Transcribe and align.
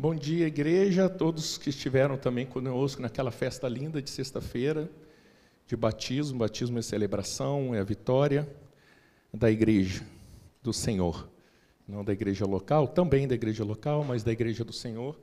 Bom 0.00 0.14
dia, 0.14 0.46
igreja, 0.46 1.10
todos 1.10 1.58
que 1.58 1.68
estiveram 1.68 2.16
também 2.16 2.46
conosco 2.46 3.02
naquela 3.02 3.30
festa 3.30 3.68
linda 3.68 4.00
de 4.00 4.08
sexta-feira 4.08 4.90
de 5.66 5.76
batismo. 5.76 6.38
Batismo 6.38 6.78
é 6.78 6.82
celebração, 6.82 7.74
é 7.74 7.80
a 7.80 7.84
vitória 7.84 8.48
da 9.30 9.50
igreja 9.50 10.02
do 10.62 10.72
Senhor. 10.72 11.28
Não 11.86 12.02
da 12.02 12.14
igreja 12.14 12.46
local, 12.46 12.88
também 12.88 13.28
da 13.28 13.34
igreja 13.34 13.62
local, 13.62 14.02
mas 14.02 14.22
da 14.22 14.32
igreja 14.32 14.64
do 14.64 14.72
Senhor. 14.72 15.20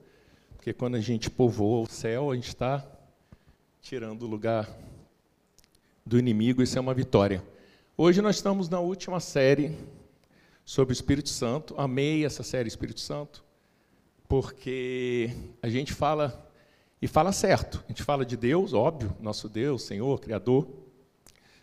Porque 0.56 0.72
quando 0.72 0.94
a 0.94 1.02
gente 1.02 1.28
povoa 1.28 1.84
o 1.84 1.90
céu, 1.90 2.30
a 2.30 2.36
gente 2.36 2.50
está 2.50 2.86
tirando 3.82 4.22
o 4.22 4.28
lugar 4.28 4.70
do 6.06 6.20
inimigo, 6.20 6.62
isso 6.62 6.78
é 6.78 6.82
uma 6.82 6.94
vitória. 6.94 7.44
Hoje 7.98 8.22
nós 8.22 8.36
estamos 8.36 8.70
na 8.70 8.80
última 8.80 9.20
série 9.20 9.76
sobre 10.64 10.92
o 10.92 10.94
Espírito 10.94 11.30
Santo. 11.30 11.74
Amei 11.80 12.24
essa 12.24 12.44
série 12.44 12.68
Espírito 12.68 13.00
Santo, 13.00 13.44
porque 14.28 15.30
a 15.62 15.70
gente 15.70 15.94
fala 15.94 16.50
e 17.02 17.08
fala 17.08 17.32
certo. 17.32 17.84
A 17.86 17.88
gente 17.90 18.04
fala 18.04 18.26
de 18.26 18.36
Deus, 18.36 18.74
óbvio, 18.74 19.16
nosso 19.20 19.48
Deus, 19.48 19.84
Senhor, 19.84 20.20
Criador. 20.20 20.68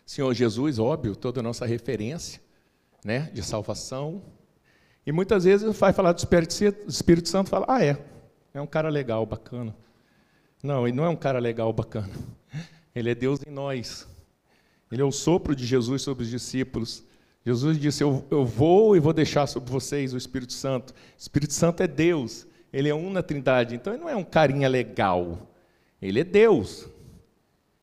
Senhor 0.05 0.33
Jesus, 0.33 0.79
óbvio, 0.79 1.15
toda 1.15 1.39
a 1.39 1.43
nossa 1.43 1.65
referência 1.65 2.41
né, 3.03 3.29
de 3.33 3.43
salvação. 3.43 4.21
E 5.05 5.11
muitas 5.11 5.43
vezes 5.43 5.77
vai 5.77 5.93
falar 5.93 6.11
do 6.11 6.17
Espírito, 6.19 6.85
do 6.85 6.89
Espírito 6.89 7.29
Santo 7.29 7.49
fala, 7.49 7.65
ah, 7.67 7.83
é, 7.83 7.97
é 8.53 8.61
um 8.61 8.67
cara 8.67 8.89
legal, 8.89 9.25
bacana. 9.25 9.75
Não, 10.63 10.87
ele 10.87 10.95
não 10.95 11.05
é 11.05 11.09
um 11.09 11.15
cara 11.15 11.39
legal, 11.39 11.71
bacana. 11.71 12.09
Ele 12.95 13.11
é 13.11 13.15
Deus 13.15 13.41
em 13.45 13.51
nós. 13.51 14.07
Ele 14.91 15.01
é 15.01 15.05
o 15.05 15.11
sopro 15.11 15.55
de 15.55 15.65
Jesus 15.65 16.01
sobre 16.01 16.23
os 16.23 16.29
discípulos. 16.29 17.03
Jesus 17.45 17.77
disse: 17.77 18.03
eu, 18.03 18.25
eu 18.31 18.45
vou 18.45 18.95
e 18.95 18.99
vou 18.99 19.13
deixar 19.13 19.45
sobre 19.47 19.69
vocês 19.71 20.13
o 20.13 20.17
Espírito 20.17 20.53
Santo. 20.53 20.91
O 20.91 20.95
Espírito 21.19 21.53
Santo 21.53 21.83
é 21.83 21.87
Deus, 21.87 22.47
ele 22.75 22.89
é 22.89 22.95
um 22.95 23.09
na 23.09 23.23
Trindade. 23.23 23.75
Então 23.75 23.93
ele 23.93 24.01
não 24.01 24.09
é 24.09 24.15
um 24.15 24.23
carinha 24.23 24.67
legal, 24.67 25.47
ele 26.01 26.19
é 26.19 26.23
Deus, 26.23 26.87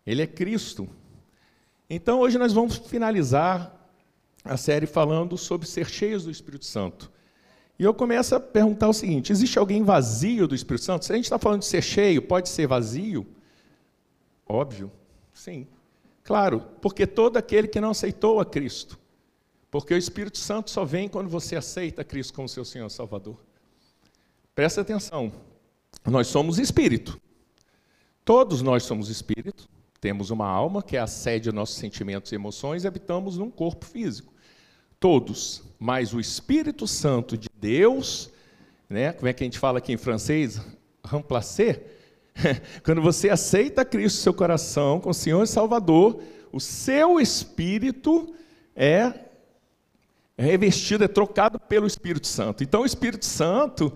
ele 0.07 0.21
é 0.21 0.27
Cristo. 0.27 0.89
Então 1.89 2.21
hoje 2.21 2.37
nós 2.37 2.53
vamos 2.53 2.77
finalizar 2.77 3.75
a 4.45 4.57
série 4.57 4.87
falando 4.87 5.39
sobre 5.39 5.67
ser 5.67 5.89
cheios 5.89 6.25
do 6.25 6.31
Espírito 6.31 6.65
Santo. 6.65 7.11
E 7.79 7.85
eu 7.85 7.95
começo 7.95 8.35
a 8.35 8.41
perguntar 8.41 8.89
o 8.89 8.93
seguinte: 8.93 9.33
existe 9.33 9.59
alguém 9.59 9.83
vazio 9.83 10.47
do 10.47 10.55
Espírito 10.55 10.85
Santo? 10.85 11.05
Se 11.05 11.13
a 11.13 11.17
gente 11.17 11.25
está 11.25 11.39
falando 11.39 11.61
de 11.61 11.67
ser 11.67 11.83
cheio, 11.83 12.21
pode 12.21 12.49
ser 12.49 12.67
vazio? 12.67 13.27
Óbvio, 14.47 14.93
sim. 15.33 15.67
Claro, 16.23 16.61
porque 16.81 17.07
todo 17.07 17.37
aquele 17.37 17.67
que 17.67 17.81
não 17.81 17.91
aceitou 17.91 18.41
a 18.41 18.45
Cristo 18.45 19.01
porque 19.73 19.95
o 19.95 19.97
Espírito 19.97 20.37
Santo 20.37 20.71
só 20.71 20.85
vem 20.85 21.09
quando 21.09 21.31
você 21.31 21.57
aceita 21.57 22.05
Cristo 22.05 22.35
como 22.35 22.47
seu 22.47 22.63
Senhor 22.63 22.91
Salvador. 22.91 23.39
Presta 24.55 24.83
atenção. 24.83 25.33
Nós 26.05 26.27
somos 26.27 26.59
espírito. 26.59 27.19
Todos 28.25 28.61
nós 28.61 28.83
somos 28.83 29.09
espírito. 29.09 29.69
Temos 30.01 30.31
uma 30.31 30.47
alma 30.47 30.83
que 30.83 30.97
é 30.97 31.01
a 31.01 31.07
sede 31.07 31.45
dos 31.45 31.55
nossos 31.55 31.77
sentimentos 31.77 32.33
e 32.33 32.35
emoções 32.35 32.85
e 32.85 32.87
habitamos 32.87 33.39
num 33.39 33.51
corpo 33.51 33.87
físico. 33.87 34.33
Todos. 35.01 35.63
Mas 35.79 36.13
o 36.13 36.21
Espírito 36.21 36.87
Santo 36.87 37.37
de 37.37 37.49
Deus, 37.57 38.31
né? 38.89 39.13
Como 39.13 39.29
é 39.29 39.33
que 39.33 39.43
a 39.43 39.47
gente 39.47 39.59
fala 39.59 39.79
aqui 39.79 39.93
em 39.93 39.97
francês? 39.97 40.61
Remplacer. 41.05 41.99
Quando 42.85 43.01
você 43.01 43.31
aceita 43.31 43.85
Cristo 43.85 44.17
no 44.17 44.23
seu 44.23 44.35
coração 44.35 45.01
como 45.01 45.15
Senhor 45.15 45.43
e 45.43 45.47
Salvador, 45.47 46.23
o 46.53 46.61
seu 46.61 47.21
espírito 47.21 48.35
é 48.77 49.13
revestido, 50.37 51.05
é 51.05 51.09
trocado 51.09 51.59
pelo 51.59 51.87
Espírito 51.87 52.27
Santo. 52.27 52.63
Então 52.63 52.83
o 52.83 52.87
Espírito 52.87 53.25
Santo, 53.25 53.93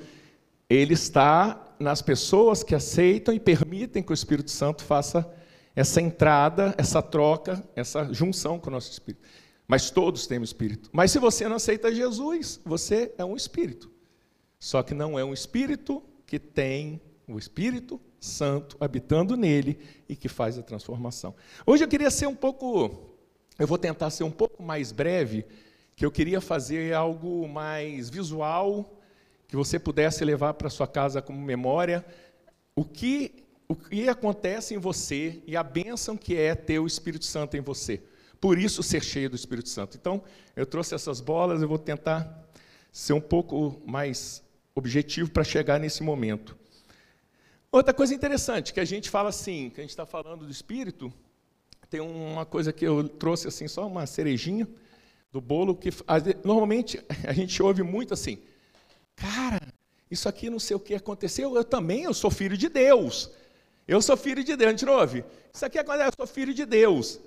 ele 0.68 0.94
está 0.94 1.74
nas 1.78 2.02
pessoas 2.02 2.62
que 2.62 2.74
aceitam 2.74 3.34
e 3.34 3.40
permitem 3.40 4.02
que 4.02 4.12
o 4.12 4.14
Espírito 4.14 4.50
Santo 4.50 4.82
faça 4.84 5.30
essa 5.74 6.00
entrada, 6.00 6.74
essa 6.78 7.02
troca, 7.02 7.62
essa 7.76 8.12
junção 8.12 8.58
com 8.58 8.70
o 8.70 8.72
nosso 8.72 8.90
espírito. 8.90 9.28
Mas 9.68 9.90
todos 9.90 10.26
têm 10.26 10.38
o 10.38 10.44
espírito. 10.44 10.88
Mas 10.92 11.10
se 11.10 11.18
você 11.18 11.48
não 11.48 11.56
aceita 11.56 11.94
Jesus, 11.94 12.60
você 12.64 13.12
é 13.18 13.24
um 13.24 13.36
espírito. 13.36 13.90
Só 14.58 14.82
que 14.82 14.94
não 14.94 15.18
é 15.18 15.24
um 15.24 15.34
espírito 15.34 16.02
que 16.24 16.38
tem 16.38 17.00
o 17.28 17.38
Espírito 17.38 18.00
Santo 18.20 18.76
habitando 18.80 19.36
nele 19.36 19.78
e 20.08 20.16
que 20.16 20.28
faz 20.28 20.58
a 20.58 20.62
transformação. 20.62 21.34
Hoje 21.66 21.84
eu 21.84 21.88
queria 21.88 22.10
ser 22.10 22.26
um 22.26 22.34
pouco, 22.34 23.16
eu 23.58 23.66
vou 23.66 23.78
tentar 23.78 24.10
ser 24.10 24.24
um 24.24 24.30
pouco 24.30 24.62
mais 24.62 24.92
breve, 24.92 25.44
que 25.94 26.04
eu 26.06 26.10
queria 26.10 26.40
fazer 26.40 26.94
algo 26.94 27.48
mais 27.48 28.08
visual, 28.08 28.95
que 29.48 29.56
você 29.56 29.78
pudesse 29.78 30.24
levar 30.24 30.54
para 30.54 30.70
sua 30.70 30.86
casa 30.86 31.22
como 31.22 31.40
memória 31.40 32.04
o 32.74 32.84
que 32.84 33.46
o 33.68 33.74
que 33.74 34.08
acontece 34.08 34.74
em 34.74 34.78
você 34.78 35.42
e 35.46 35.56
a 35.56 35.62
bênção 35.62 36.16
que 36.16 36.36
é 36.36 36.54
ter 36.54 36.78
o 36.78 36.86
Espírito 36.86 37.24
Santo 37.24 37.56
em 37.56 37.60
você. 37.60 38.00
Por 38.40 38.58
isso 38.58 38.82
ser 38.82 39.02
cheio 39.02 39.28
do 39.28 39.34
Espírito 39.34 39.68
Santo. 39.68 39.96
Então, 39.96 40.22
eu 40.54 40.64
trouxe 40.64 40.94
essas 40.94 41.20
bolas, 41.20 41.60
eu 41.62 41.68
vou 41.68 41.78
tentar 41.78 42.46
ser 42.92 43.12
um 43.12 43.20
pouco 43.20 43.82
mais 43.84 44.42
objetivo 44.74 45.30
para 45.30 45.42
chegar 45.42 45.80
nesse 45.80 46.02
momento. 46.02 46.56
Outra 47.72 47.92
coisa 47.92 48.14
interessante, 48.14 48.72
que 48.72 48.80
a 48.80 48.84
gente 48.84 49.10
fala 49.10 49.30
assim, 49.30 49.70
que 49.70 49.80
a 49.80 49.82
gente 49.82 49.90
está 49.90 50.06
falando 50.06 50.44
do 50.44 50.50
Espírito, 50.50 51.12
tem 51.90 52.00
uma 52.00 52.46
coisa 52.46 52.72
que 52.72 52.86
eu 52.86 53.08
trouxe 53.08 53.48
assim, 53.48 53.66
só 53.66 53.86
uma 53.86 54.06
cerejinha, 54.06 54.68
do 55.32 55.40
bolo 55.40 55.74
que 55.74 55.90
normalmente 56.44 57.02
a 57.26 57.32
gente 57.32 57.62
ouve 57.62 57.82
muito 57.82 58.14
assim, 58.14 58.38
cara, 59.16 59.60
isso 60.10 60.28
aqui 60.28 60.48
não 60.48 60.58
sei 60.58 60.76
o 60.76 60.80
que 60.80 60.94
aconteceu, 60.94 61.56
eu 61.56 61.64
também 61.64 62.04
eu 62.04 62.14
sou 62.14 62.30
filho 62.30 62.56
de 62.56 62.68
Deus. 62.68 63.30
Eu 63.88 64.02
sou 64.02 64.16
filho 64.16 64.44
de 64.44 64.54
Deus, 64.56 64.68
a 64.68 64.70
gente 64.72 64.84
não 64.84 64.94
ouve? 64.94 65.24
Isso 65.52 65.64
aqui 65.64 65.78
acontece, 65.78 66.08
eu 66.08 66.26
sou 66.26 66.26
filho 66.26 66.52
de 66.52 66.64
Deus. 66.64 67.20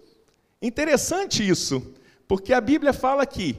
Interessante 0.62 1.48
isso, 1.48 1.94
porque 2.28 2.54
a 2.54 2.62
Bíblia 2.62 2.94
fala 2.94 3.26
que 3.26 3.58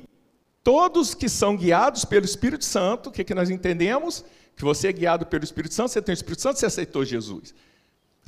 todos 0.62 1.14
que 1.14 1.28
são 1.28 1.56
guiados 1.56 2.04
pelo 2.04 2.24
Espírito 2.24 2.64
Santo, 2.64 3.08
o 3.08 3.12
que, 3.12 3.24
que 3.24 3.34
nós 3.34 3.50
entendemos? 3.50 4.24
Que 4.54 4.64
você 4.64 4.88
é 4.88 4.92
guiado 4.92 5.26
pelo 5.26 5.44
Espírito 5.44 5.74
Santo, 5.74 5.90
você 5.90 6.02
tem 6.02 6.12
o 6.12 6.14
Espírito 6.14 6.42
Santo, 6.42 6.58
você 6.58 6.66
aceitou 6.66 7.04
Jesus. 7.04 7.54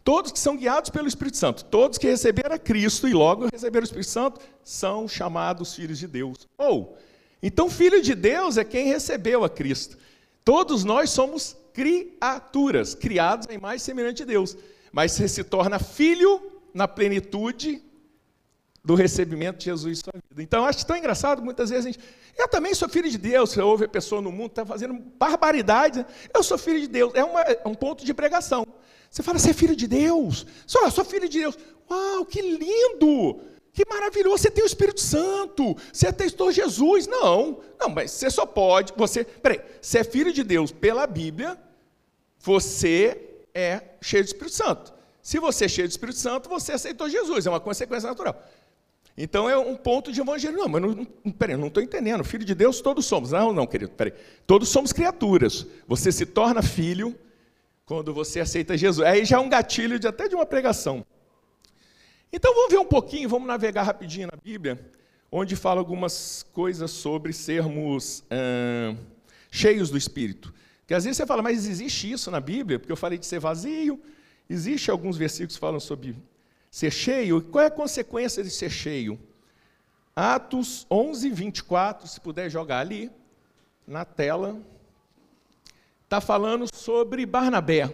Todos 0.03 0.33
que 0.33 0.39
são 0.39 0.57
guiados 0.57 0.91
pelo 0.91 1.07
Espírito 1.07 1.37
Santo, 1.37 1.65
todos 1.67 1.97
que 1.97 2.07
receberam 2.07 2.55
a 2.55 2.59
Cristo 2.59 3.07
e 3.07 3.13
logo 3.13 3.47
receberam 3.53 3.85
o 3.85 3.87
Espírito 3.87 4.11
Santo, 4.11 4.41
são 4.65 5.07
chamados 5.07 5.75
filhos 5.75 5.99
de 5.99 6.09
Deus. 6.09 6.49
Ou, 6.59 6.99
então, 7.43 7.69
filho 7.69 8.01
de 8.01 8.15
Deus 8.15 8.57
é 8.57 8.65
quem 8.65 8.87
recebeu 8.87 9.43
a 9.43 9.51
Cristo. 9.51 9.99
Todos 10.45 10.85
nós 10.85 11.11
somos 11.11 11.57
criaturas, 11.73 12.95
criados 12.95 13.49
em 13.51 13.59
mais 13.59 13.83
semelhante 13.83 14.19
de 14.19 14.27
Deus. 14.27 14.57
Mas 14.93 15.13
você 15.13 15.27
se 15.27 15.43
torna 15.43 15.79
filho 15.79 16.41
na 16.73 16.87
plenitude 16.87 17.83
do 18.85 18.95
recebimento 18.95 19.59
de 19.59 19.65
Jesus 19.67 19.99
em 19.99 20.03
sua 20.03 20.13
vida. 20.29 20.43
Então, 20.43 20.61
eu 20.61 20.67
acho 20.67 20.87
tão 20.87 20.97
engraçado, 20.97 21.43
muitas 21.43 21.71
vezes 21.71 21.87
a 21.87 21.89
gente. 21.91 22.01
Eu 22.39 22.49
também 22.49 22.75
sou 22.75 22.89
filho 22.89 23.11
de 23.11 23.19
Deus. 23.19 23.51
Você 23.51 23.61
ouve 23.61 23.85
a 23.87 23.89
pessoa 23.89 24.23
no 24.23 24.31
mundo 24.31 24.51
está 24.51 24.65
fazendo 24.65 24.95
barbaridade. 24.95 26.07
Eu 26.33 26.43
sou 26.43 26.57
filho 26.57 26.81
de 26.81 26.89
Deus. 26.89 27.13
É, 27.15 27.25
uma, 27.25 27.41
é 27.41 27.63
um 27.67 27.75
ponto 27.75 28.05
de 28.05 28.15
pregação. 28.15 28.67
Você 29.11 29.23
fala, 29.23 29.39
você 29.39 29.51
é 29.51 29.55
filho 29.55 29.77
de 29.77 29.87
Deus? 29.87 30.47
Só, 30.67 30.89
sou 30.91 31.05
filho 31.05 31.29
de 31.29 31.41
Deus. 31.41 31.59
Uau, 31.91 32.25
que 32.25 32.41
lindo! 32.41 33.41
Que 33.73 33.89
maravilhoso, 33.89 34.43
você 34.43 34.51
tem 34.51 34.63
o 34.63 34.67
Espírito 34.67 35.01
Santo, 35.01 35.75
você 35.91 36.13
testou 36.13 36.53
Jesus. 36.53 37.07
Não, 37.07 37.61
não, 37.81 37.89
mas 37.89 38.11
você 38.11 38.31
só 38.31 38.45
pode, 38.45 38.93
você, 38.95 39.25
peraí, 39.25 39.61
você 39.81 40.01
é 40.01 40.05
filho 40.05 40.33
de 40.33 40.45
Deus 40.45 40.71
pela 40.71 41.07
Bíblia, 41.07 41.59
você 42.39 43.47
é 43.55 43.81
cheio 44.03 44.23
do 44.23 44.27
Espírito 44.27 44.55
Santo. 44.55 44.93
Se 45.23 45.39
você 45.39 45.65
é 45.65 45.69
cheio 45.69 45.89
do 45.89 45.91
Espírito 45.91 46.19
Santo, 46.19 46.51
você 46.51 46.73
aceitou 46.73 47.09
Jesus, 47.09 47.47
é 47.47 47.51
uma 47.51 47.61
consequência 47.61 48.09
natural. 48.09 48.43
Então 49.17 49.49
é 49.49 49.57
um 49.57 49.77
ponto 49.77 50.13
de 50.13 50.21
evangelho. 50.21 50.57
Não, 50.57 50.69
mas 50.69 50.83
não, 50.83 51.33
peraí, 51.33 51.57
não 51.57 51.69
estou 51.69 51.83
entendendo. 51.83 52.25
Filho 52.25 52.45
de 52.45 52.55
Deus 52.55 52.81
todos 52.81 53.07
somos. 53.07 53.31
Não, 53.31 53.53
não, 53.53 53.67
querido, 53.67 53.93
peraí. 53.93 54.13
Todos 54.47 54.69
somos 54.69 54.93
criaturas. 54.93 55.67
Você 55.87 56.11
se 56.11 56.27
torna 56.27 56.63
filho 56.63 57.15
quando 57.85 58.13
você 58.13 58.41
aceita 58.41 58.77
Jesus. 58.77 59.07
Aí 59.07 59.25
já 59.25 59.37
é 59.37 59.41
um 59.41 59.49
gatilho 59.49 59.99
de 59.99 60.09
até 60.09 60.29
de 60.29 60.35
uma 60.35 60.47
pregação. 60.47 61.05
Então 62.33 62.55
vamos 62.55 62.71
ver 62.71 62.79
um 62.79 62.85
pouquinho, 62.85 63.29
vamos 63.29 63.47
navegar 63.47 63.83
rapidinho 63.83 64.29
na 64.33 64.39
Bíblia, 64.43 64.91
onde 65.31 65.55
fala 65.55 65.81
algumas 65.81 66.43
coisas 66.53 66.91
sobre 66.91 67.33
sermos 67.33 68.25
cheios 69.51 69.91
do 69.91 69.99
Espírito. 69.99 70.53
Porque 70.81 70.95
às 70.95 71.05
vezes 71.05 71.19
você 71.19 71.27
fala, 71.27 71.43
mas 71.43 71.67
existe 71.67 72.11
isso 72.11 72.31
na 72.31 72.41
Bíblia? 72.41 72.79
Porque 72.79 72.93
eu 72.93 72.97
falei 72.97 73.19
de 73.19 73.27
ser 73.27 73.39
vazio. 73.39 74.01
Existe 74.49 74.91
alguns 74.91 75.17
versículos 75.17 75.55
que 75.55 75.61
falam 75.61 75.79
sobre 75.79 76.17
ser 76.71 76.91
cheio. 76.91 77.43
Qual 77.43 77.63
é 77.63 77.67
a 77.67 77.71
consequência 77.71 78.43
de 78.43 78.51
ser 78.51 78.71
cheio? 78.71 79.19
Atos 80.17 80.87
11, 80.91 81.31
24, 81.31 82.09
se 82.09 82.21
puder 82.21 82.51
jogar 82.51 82.81
ali 82.81 83.11
na 83.87 84.05
tela 84.05 84.61
está 86.13 86.21
falando 86.21 86.67
sobre 86.75 87.25
Barnabé. 87.25 87.91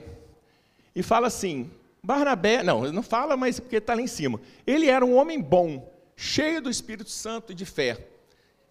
E 0.94 1.04
fala 1.04 1.28
assim: 1.28 1.70
Barnabé, 2.02 2.62
não, 2.62 2.92
não 2.92 3.02
fala, 3.02 3.36
mas 3.36 3.58
porque 3.58 3.76
está 3.76 3.94
lá 3.94 4.00
em 4.00 4.06
cima. 4.06 4.40
Ele 4.66 4.86
era 4.86 5.04
um 5.04 5.16
homem 5.16 5.40
bom, 5.40 5.92
cheio 6.16 6.62
do 6.62 6.70
Espírito 6.70 7.10
Santo 7.10 7.52
e 7.52 7.54
de 7.54 7.64
fé. 7.64 8.08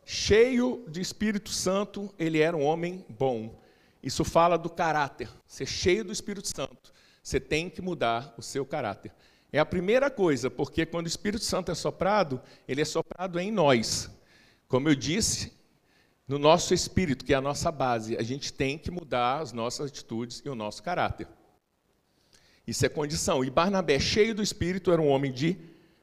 Cheio 0.05 0.85
de 0.87 1.01
Espírito 1.01 1.49
Santo, 1.49 2.13
ele 2.17 2.39
era 2.39 2.55
um 2.55 2.63
homem 2.63 3.05
bom. 3.09 3.59
Isso 4.01 4.23
fala 4.23 4.57
do 4.57 4.69
caráter. 4.69 5.29
Ser 5.45 5.65
cheio 5.65 6.05
do 6.05 6.13
Espírito 6.13 6.47
Santo, 6.47 6.93
você 7.21 7.39
tem 7.39 7.69
que 7.69 7.81
mudar 7.81 8.33
o 8.37 8.41
seu 8.41 8.65
caráter. 8.65 9.11
É 9.51 9.59
a 9.59 9.65
primeira 9.65 10.09
coisa, 10.09 10.49
porque 10.49 10.85
quando 10.85 11.05
o 11.05 11.09
Espírito 11.09 11.43
Santo 11.43 11.71
é 11.71 11.75
soprado, 11.75 12.41
ele 12.67 12.81
é 12.81 12.85
soprado 12.85 13.39
em 13.39 13.51
nós. 13.51 14.09
Como 14.67 14.89
eu 14.89 14.95
disse, 14.95 15.53
no 16.27 16.37
nosso 16.37 16.73
espírito, 16.73 17.23
que 17.23 17.33
é 17.33 17.37
a 17.37 17.41
nossa 17.41 17.71
base, 17.71 18.17
a 18.17 18.23
gente 18.23 18.51
tem 18.51 18.77
que 18.77 18.91
mudar 18.91 19.39
as 19.39 19.53
nossas 19.53 19.89
atitudes 19.89 20.41
e 20.43 20.49
o 20.49 20.55
nosso 20.55 20.83
caráter. 20.83 21.27
Isso 22.67 22.85
é 22.85 22.89
condição. 22.89 23.43
E 23.45 23.49
Barnabé, 23.49 23.97
cheio 23.97 24.35
do 24.35 24.43
espírito, 24.43 24.91
era 24.91 25.01
um 25.01 25.07
homem 25.07 25.31
de 25.31 25.57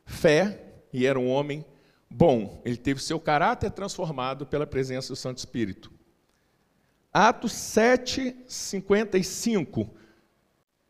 fé 0.06 0.62
e 0.92 1.04
era 1.06 1.20
um 1.20 1.28
homem 1.28 1.64
bom. 2.08 2.62
Ele 2.64 2.78
teve 2.78 3.02
seu 3.02 3.20
caráter 3.20 3.70
transformado 3.70 4.46
pela 4.46 4.66
presença 4.66 5.08
do 5.08 5.16
Santo 5.16 5.38
Espírito. 5.38 5.92
Atos 7.12 7.52
7, 7.52 8.34
55 8.48 9.90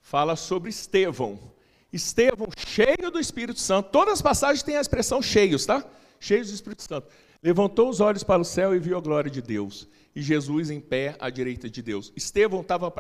fala 0.01 0.37
sobre 0.37 0.71
Estevão. 0.71 1.53
Estevão, 1.93 2.49
cheio 2.57 3.11
do 3.11 3.19
Espírito 3.19 3.61
Santo, 3.61 3.91
todas 3.91 4.15
as 4.15 4.23
passagens 4.23 4.63
têm 4.63 4.77
a 4.77 4.81
expressão 4.81 5.21
cheios, 5.21 5.67
tá? 5.67 5.85
Cheios 6.25 6.49
do 6.49 6.55
Espírito 6.55 6.83
Santo. 6.83 7.09
Levantou 7.43 7.91
os 7.91 8.01
olhos 8.01 8.25
para 8.25 8.41
o 8.41 8.45
céu 8.45 8.75
e 8.75 8.79
viu 8.79 8.97
a 8.97 9.01
glória 9.01 9.31
de 9.31 9.43
Deus. 9.43 9.87
E 10.17 10.23
Jesus 10.23 10.71
em 10.71 10.81
pé 10.81 11.15
à 11.19 11.29
direita 11.29 11.69
de 11.69 11.83
Deus. 11.83 12.11
Estevão 12.17 12.63
estava 12.63 12.91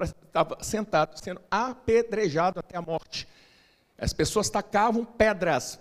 sentado, 0.60 1.16
sendo 1.18 1.40
apedrejado 1.50 2.60
até 2.60 2.76
a 2.76 2.82
morte. 2.82 3.26
As 3.96 4.12
pessoas 4.12 4.50
tacavam 4.50 5.04
pedras 5.04 5.80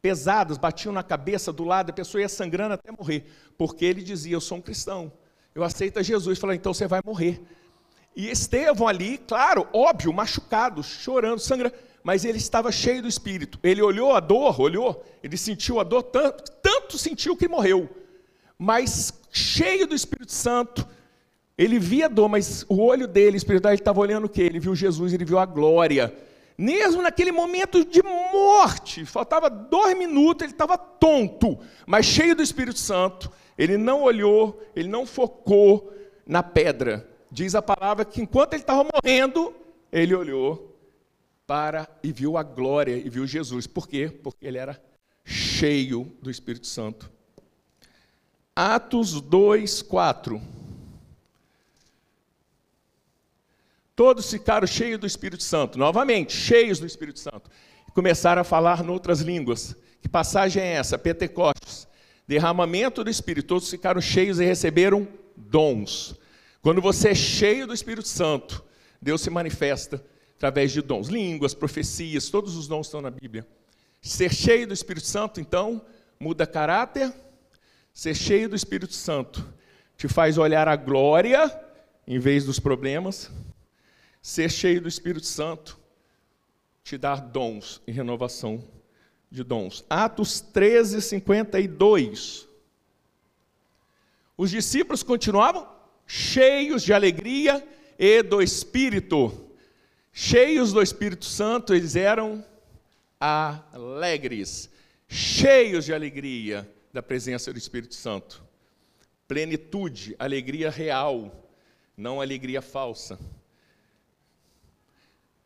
pesadas, 0.00 0.56
batiam 0.56 0.92
na 0.92 1.02
cabeça, 1.02 1.52
do 1.52 1.64
lado, 1.64 1.90
a 1.90 1.92
pessoa 1.92 2.22
ia 2.22 2.28
sangrando 2.28 2.74
até 2.74 2.90
morrer. 2.90 3.30
Porque 3.58 3.84
ele 3.84 4.02
dizia: 4.02 4.34
Eu 4.34 4.40
sou 4.40 4.56
um 4.56 4.62
cristão, 4.62 5.12
eu 5.54 5.62
aceito 5.62 6.02
Jesus. 6.02 6.38
Falou: 6.38 6.54
Então 6.54 6.72
você 6.72 6.86
vai 6.86 7.02
morrer. 7.04 7.42
E 8.16 8.30
Estevão 8.30 8.88
ali, 8.88 9.18
claro, 9.18 9.68
óbvio, 9.72 10.12
machucado, 10.12 10.82
chorando, 10.82 11.38
sangrando, 11.38 11.74
mas 12.02 12.24
ele 12.24 12.38
estava 12.38 12.70
cheio 12.70 13.02
do 13.02 13.08
Espírito. 13.08 13.58
Ele 13.62 13.82
olhou 13.82 14.14
a 14.14 14.20
dor, 14.20 14.60
olhou, 14.60 15.04
ele 15.22 15.36
sentiu 15.36 15.80
a 15.80 15.84
dor, 15.84 16.02
tanto, 16.02 16.50
tanto 16.62 16.98
sentiu 16.98 17.36
que 17.36 17.48
morreu. 17.48 17.88
Mas 18.58 19.12
cheio 19.30 19.86
do 19.86 19.94
Espírito 19.94 20.32
Santo, 20.32 20.86
ele 21.56 21.78
via 21.78 22.06
a 22.06 22.08
dor, 22.08 22.28
mas 22.28 22.64
o 22.68 22.80
olho 22.80 23.06
dele, 23.06 23.36
espiritual, 23.36 23.72
ele 23.72 23.80
estava 23.80 24.00
olhando 24.00 24.24
o 24.24 24.28
quê? 24.28 24.42
Ele 24.42 24.60
viu 24.60 24.74
Jesus, 24.74 25.12
ele 25.12 25.24
viu 25.24 25.38
a 25.38 25.46
glória. 25.46 26.14
Mesmo 26.56 27.02
naquele 27.02 27.30
momento 27.30 27.84
de 27.84 28.02
morte, 28.02 29.04
faltava 29.04 29.48
dois 29.48 29.96
minutos, 29.96 30.42
ele 30.42 30.52
estava 30.52 30.76
tonto, 30.76 31.58
mas 31.86 32.04
cheio 32.06 32.34
do 32.34 32.42
Espírito 32.42 32.78
Santo. 32.78 33.30
Ele 33.56 33.76
não 33.76 34.02
olhou, 34.02 34.60
ele 34.74 34.88
não 34.88 35.04
focou 35.04 35.92
na 36.26 36.42
pedra, 36.42 37.08
diz 37.30 37.54
a 37.54 37.62
palavra 37.62 38.04
que 38.04 38.20
enquanto 38.20 38.54
ele 38.54 38.62
estava 38.62 38.88
morrendo, 38.92 39.52
ele 39.90 40.14
olhou 40.14 40.67
para 41.48 41.88
e 42.02 42.12
viu 42.12 42.36
a 42.36 42.42
glória 42.42 42.94
e 42.94 43.08
viu 43.08 43.26
Jesus. 43.26 43.66
Por 43.66 43.88
quê? 43.88 44.12
Porque 44.22 44.46
ele 44.46 44.58
era 44.58 44.78
cheio 45.24 46.14
do 46.20 46.30
Espírito 46.30 46.66
Santo. 46.66 47.10
Atos 48.54 49.18
2, 49.18 49.80
4. 49.80 50.42
Todos 53.96 54.30
ficaram 54.30 54.66
cheios 54.66 55.00
do 55.00 55.06
Espírito 55.06 55.42
Santo, 55.42 55.78
novamente, 55.78 56.34
cheios 56.34 56.78
do 56.78 56.86
Espírito 56.86 57.18
Santo. 57.18 57.50
Começaram 57.94 58.42
a 58.42 58.44
falar 58.44 58.84
noutras 58.84 59.20
línguas. 59.20 59.74
Que 60.02 60.08
passagem 60.08 60.62
é 60.62 60.74
essa? 60.74 60.98
Pentecostes. 60.98 61.88
Derramamento 62.26 63.02
do 63.02 63.08
Espírito. 63.08 63.46
Todos 63.46 63.70
ficaram 63.70 64.02
cheios 64.02 64.38
e 64.38 64.44
receberam 64.44 65.08
dons. 65.34 66.14
Quando 66.60 66.82
você 66.82 67.08
é 67.08 67.14
cheio 67.14 67.66
do 67.66 67.72
Espírito 67.72 68.06
Santo, 68.06 68.62
Deus 69.00 69.22
se 69.22 69.30
manifesta 69.30 70.04
através 70.38 70.70
de 70.70 70.80
dons, 70.80 71.08
línguas, 71.08 71.52
profecias, 71.52 72.30
todos 72.30 72.56
os 72.56 72.68
dons 72.68 72.86
estão 72.86 73.00
na 73.00 73.10
Bíblia. 73.10 73.44
Ser 74.00 74.32
cheio 74.32 74.68
do 74.68 74.72
Espírito 74.72 75.04
Santo, 75.04 75.40
então, 75.40 75.84
muda 76.18 76.46
caráter. 76.46 77.12
Ser 77.92 78.14
cheio 78.14 78.48
do 78.48 78.54
Espírito 78.54 78.94
Santo 78.94 79.44
te 79.96 80.06
faz 80.06 80.38
olhar 80.38 80.68
a 80.68 80.76
glória 80.76 81.52
em 82.06 82.20
vez 82.20 82.44
dos 82.44 82.60
problemas. 82.60 83.32
Ser 84.22 84.48
cheio 84.48 84.80
do 84.80 84.86
Espírito 84.86 85.26
Santo 85.26 85.76
te 86.84 86.96
dá 86.96 87.16
dons 87.16 87.82
e 87.84 87.90
renovação 87.90 88.62
de 89.28 89.42
dons. 89.42 89.84
Atos 89.90 90.40
13, 90.40 91.02
52. 91.02 92.46
Os 94.36 94.50
discípulos 94.50 95.02
continuavam 95.02 95.68
cheios 96.06 96.84
de 96.84 96.92
alegria 96.92 97.66
e 97.98 98.22
do 98.22 98.40
Espírito. 98.40 99.47
Cheios 100.20 100.72
do 100.72 100.82
Espírito 100.82 101.24
Santo, 101.24 101.72
eles 101.72 101.94
eram 101.94 102.44
alegres, 103.20 104.68
cheios 105.06 105.84
de 105.84 105.94
alegria 105.94 106.68
da 106.92 107.00
presença 107.00 107.52
do 107.52 107.58
Espírito 107.58 107.94
Santo. 107.94 108.42
Plenitude, 109.28 110.16
alegria 110.18 110.70
real, 110.70 111.48
não 111.96 112.20
alegria 112.20 112.60
falsa. 112.60 113.16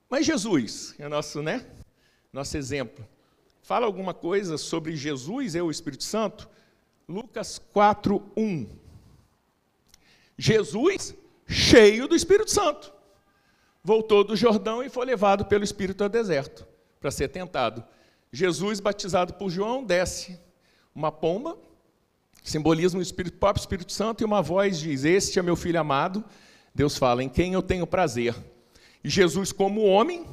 Mas 0.08 0.24
Jesus, 0.24 0.94
é 0.98 1.06
nosso, 1.06 1.42
né? 1.42 1.66
Nosso 2.32 2.56
exemplo. 2.56 3.06
Fala 3.60 3.84
alguma 3.84 4.14
coisa 4.14 4.56
sobre 4.56 4.96
Jesus 4.96 5.54
e 5.54 5.60
o 5.60 5.70
Espírito 5.70 6.02
Santo? 6.04 6.48
Lucas 7.06 7.60
4, 7.75 8.32
1. 8.34 8.66
Jesus, 10.38 11.14
cheio 11.46 12.08
do 12.08 12.16
Espírito 12.16 12.50
Santo, 12.50 12.90
voltou 13.82 14.23
do 14.23 14.37
Jordão 14.37 14.82
e 14.82 14.88
foi 14.88 15.06
levado 15.06 15.44
pelo 15.44 15.64
Espírito 15.64 16.02
ao 16.02 16.08
deserto 16.08 16.67
para 17.00 17.11
ser 17.11 17.29
tentado. 17.29 17.84
Jesus, 18.32 18.81
batizado 18.81 19.34
por 19.34 19.50
João, 19.50 19.84
desce 19.84 20.38
uma 20.94 21.11
pomba, 21.11 21.58
simbolismo 22.43 23.00
do 23.00 23.02
Espírito, 23.02 23.37
próprio 23.38 23.61
Espírito 23.61 23.93
Santo, 23.93 24.23
e 24.23 24.25
uma 24.25 24.40
voz 24.40 24.79
diz: 24.79 25.05
Este 25.05 25.38
é 25.38 25.43
meu 25.43 25.56
filho 25.56 25.81
amado. 25.81 26.25
Deus 26.75 26.96
fala: 26.96 27.23
Em 27.23 27.29
quem 27.29 27.52
eu 27.52 27.62
tenho 27.62 27.87
prazer. 27.87 28.34
E 29.05 29.08
Jesus, 29.11 29.52
como 29.52 29.82
homem, 29.82 30.25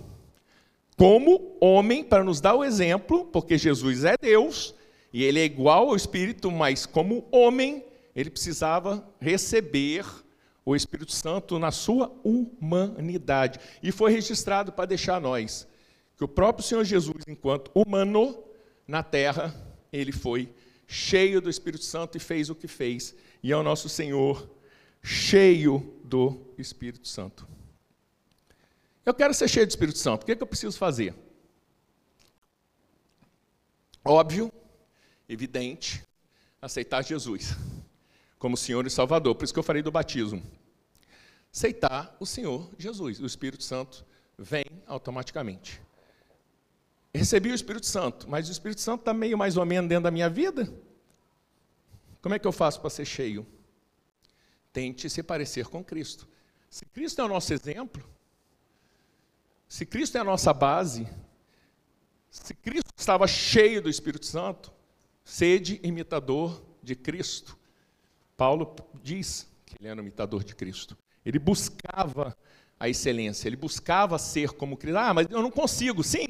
como 0.96 1.58
homem, 1.60 2.04
para 2.04 2.24
nos 2.24 2.40
dar 2.40 2.56
o 2.56 2.64
exemplo, 2.64 3.26
porque 3.26 3.58
Jesus 3.58 4.06
é 4.06 4.16
Deus, 4.16 4.76
e 5.12 5.24
ele 5.24 5.40
é 5.40 5.46
igual 5.46 5.90
ao 5.90 5.96
Espírito, 5.96 6.52
mas 6.52 6.86
como 6.86 7.28
homem, 7.32 7.84
ele 8.16 8.30
precisava 8.30 9.04
receber 9.20 10.06
o 10.70 10.76
Espírito 10.76 11.12
Santo 11.12 11.58
na 11.58 11.72
sua 11.72 12.12
humanidade. 12.24 13.60
E 13.82 13.92
foi 13.92 14.12
registrado 14.12 14.72
para 14.72 14.86
deixar 14.86 15.20
nós 15.20 15.68
que 16.16 16.24
o 16.24 16.28
próprio 16.28 16.64
Senhor 16.64 16.84
Jesus, 16.84 17.24
enquanto 17.28 17.72
humano 17.74 18.44
na 18.88 19.02
terra, 19.02 19.56
ele 19.92 20.12
foi 20.12 20.54
cheio 20.86 21.42
do 21.42 21.50
Espírito 21.50 21.84
Santo 21.84 22.18
e 22.18 22.20
fez 22.20 22.52
o 22.52 22.56
que 22.56 22.68
fez. 22.68 23.16
E 23.42 23.52
é 23.52 23.58
o 23.58 23.64
nosso 23.64 23.90
Senhor 23.90 24.48
cheio 25.02 26.00
do 26.04 26.40
Espírito 26.56 27.08
Santo. 27.08 27.48
Eu 29.04 29.14
quero 29.16 29.34
ser 29.34 29.48
cheio 29.48 29.66
do 29.66 29.72
Espírito 29.72 29.98
Santo. 29.98 30.22
O 30.22 30.26
que, 30.28 30.34
é 30.34 30.36
que 30.36 30.44
eu 30.44 30.48
preciso 30.48 30.78
fazer? 30.78 31.16
Óbvio, 34.06 34.52
evidente, 35.28 36.04
aceitar 36.62 37.04
Jesus 37.04 37.56
como 38.38 38.56
Senhor 38.56 38.86
e 38.86 38.90
Salvador. 38.90 39.34
Por 39.34 39.44
isso 39.44 39.54
que 39.54 39.60
eu 39.60 39.64
falei 39.64 39.82
do 39.82 39.92
batismo. 39.92 40.42
Aceitar 41.54 42.16
o 42.20 42.26
Senhor 42.26 42.70
Jesus. 42.78 43.20
O 43.20 43.26
Espírito 43.26 43.64
Santo 43.64 44.06
vem 44.38 44.66
automaticamente. 44.86 45.82
Recebi 47.14 47.52
o 47.52 47.56
Espírito 47.56 47.86
Santo, 47.86 48.30
mas 48.30 48.48
o 48.48 48.52
Espírito 48.52 48.82
Santo 48.82 49.02
está 49.02 49.14
meio 49.14 49.38
mais 49.38 49.58
ou 49.58 49.66
menos 49.66 49.90
dentro 49.90 50.04
da 50.04 50.12
minha 50.12 50.30
vida. 50.30 50.72
Como 52.22 52.36
é 52.36 52.40
que 52.40 52.48
eu 52.48 52.52
faço 52.52 52.80
para 52.80 52.90
ser 52.90 53.06
cheio? 53.06 53.48
Tente 54.72 55.10
se 55.10 55.24
parecer 55.24 55.66
com 55.68 55.84
Cristo. 55.84 56.28
Se 56.70 56.86
Cristo 56.86 57.22
é 57.22 57.24
o 57.24 57.28
nosso 57.28 57.52
exemplo, 57.52 58.08
se 59.68 59.86
Cristo 59.86 60.18
é 60.18 60.22
a 60.22 60.24
nossa 60.24 60.54
base, 60.54 61.08
se 62.30 62.54
Cristo 62.54 62.92
estava 62.96 63.28
cheio 63.28 63.82
do 63.82 63.90
Espírito 63.90 64.26
Santo, 64.26 64.72
sede 65.24 65.80
imitador 65.84 66.64
de 66.84 66.96
Cristo. 66.96 67.58
Paulo 68.38 68.76
diz 69.02 69.48
que 69.66 69.76
ele 69.80 69.88
era 69.88 70.00
um 70.00 70.04
imitador 70.04 70.44
de 70.44 70.56
Cristo. 70.56 70.96
Ele 71.26 71.40
buscava 71.40 72.36
a 72.80 72.88
excelência, 72.88 73.48
ele 73.48 73.58
buscava 73.58 74.18
ser 74.18 74.52
como 74.52 74.78
Cristo. 74.78 74.98
Ah, 74.98 75.14
mas 75.14 75.28
eu 75.30 75.42
não 75.42 75.52
consigo, 75.52 76.04
sim. 76.04 76.28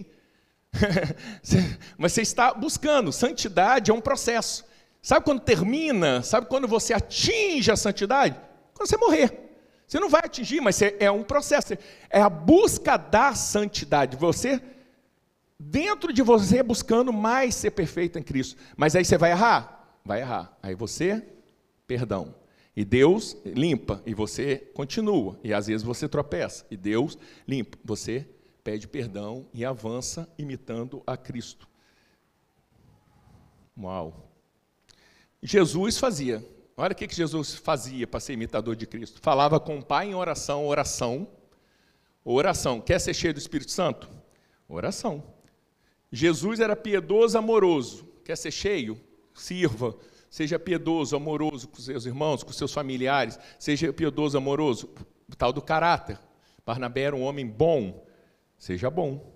mas 1.98 2.14
você 2.14 2.22
está 2.22 2.54
buscando. 2.54 3.12
Santidade 3.12 3.92
é 3.92 3.94
um 3.94 4.02
processo. 4.02 4.66
Sabe 5.02 5.24
quando 5.24 5.40
termina? 5.42 6.22
Sabe 6.24 6.48
quando 6.48 6.68
você 6.68 6.94
atinge 6.94 7.72
a 7.72 7.76
santidade? 7.76 8.40
Quando 8.74 8.90
você 8.90 8.98
morrer. 8.98 9.50
Você 9.88 10.00
não 10.00 10.10
vai 10.10 10.22
atingir, 10.24 10.62
mas 10.62 10.80
é 10.82 11.10
um 11.10 11.24
processo. 11.24 11.74
É 12.10 12.22
a 12.22 12.30
busca 12.30 12.98
da 12.98 13.34
santidade. 13.34 14.18
Você, 14.18 14.62
dentro 15.60 16.14
de 16.14 16.22
você, 16.22 16.62
buscando 16.62 17.12
mais 17.12 17.56
ser 17.56 17.72
perfeito 17.72 18.20
em 18.20 18.24
Cristo. 18.24 18.60
Mas 18.78 18.96
aí 18.96 19.04
você 19.04 19.18
vai 19.18 19.32
errar? 19.32 19.98
Vai 20.06 20.22
errar. 20.22 20.56
Aí 20.62 20.76
você 20.76 21.24
perdão. 21.88 22.36
E 22.76 22.86
Deus 22.86 23.36
limpa 23.46 24.02
e 24.06 24.14
você 24.14 24.58
continua. 24.74 25.40
E 25.44 25.54
às 25.54 25.68
vezes 25.68 25.84
você 25.84 26.08
tropeça. 26.08 26.66
E 26.70 26.78
Deus 26.78 27.18
limpa. 27.48 27.78
Você 27.84 28.28
pede 28.64 28.88
perdão 28.88 29.48
e 29.54 29.66
avança 29.66 30.32
imitando 30.38 31.02
a 31.06 31.18
Cristo. 31.18 31.68
Uau! 33.78 34.32
Jesus 35.42 35.98
fazia. 35.98 36.46
Olha 36.76 36.94
o 36.94 36.96
que 36.96 37.14
Jesus 37.14 37.56
fazia 37.56 38.08
para 38.08 38.20
ser 38.20 38.34
imitador 38.34 38.76
de 38.76 38.86
Cristo. 38.86 39.20
Falava 39.22 39.60
com 39.60 39.80
o 39.80 39.84
Pai 39.84 40.08
em 40.08 40.16
oração, 40.16 40.66
oração, 40.66 41.28
oração. 42.24 42.80
Quer 42.80 43.00
ser 43.00 43.14
cheio 43.14 43.34
do 43.34 43.40
Espírito 43.40 43.72
Santo? 43.72 44.10
Oração. 44.68 45.24
Jesus 46.12 46.60
era 46.60 46.76
piedoso, 46.76 47.38
amoroso. 47.38 48.08
Quer 48.24 48.38
ser 48.38 48.52
cheio? 48.52 49.00
Sirva. 49.34 49.96
Seja 50.30 50.60
piedoso, 50.60 51.16
amoroso 51.16 51.68
com 51.68 51.78
seus 51.78 52.06
irmãos, 52.06 52.44
com 52.44 52.52
seus 52.52 52.72
familiares. 52.72 53.40
Seja 53.58 53.92
piedoso, 53.92 54.38
amoroso. 54.38 54.90
O 55.28 55.36
tal 55.36 55.52
do 55.52 55.62
caráter. 55.62 56.20
Barnabé 56.66 57.02
era 57.02 57.16
um 57.16 57.24
homem 57.24 57.48
bom. 57.48 58.06
Seja 58.58 58.90
bom. 58.90 59.34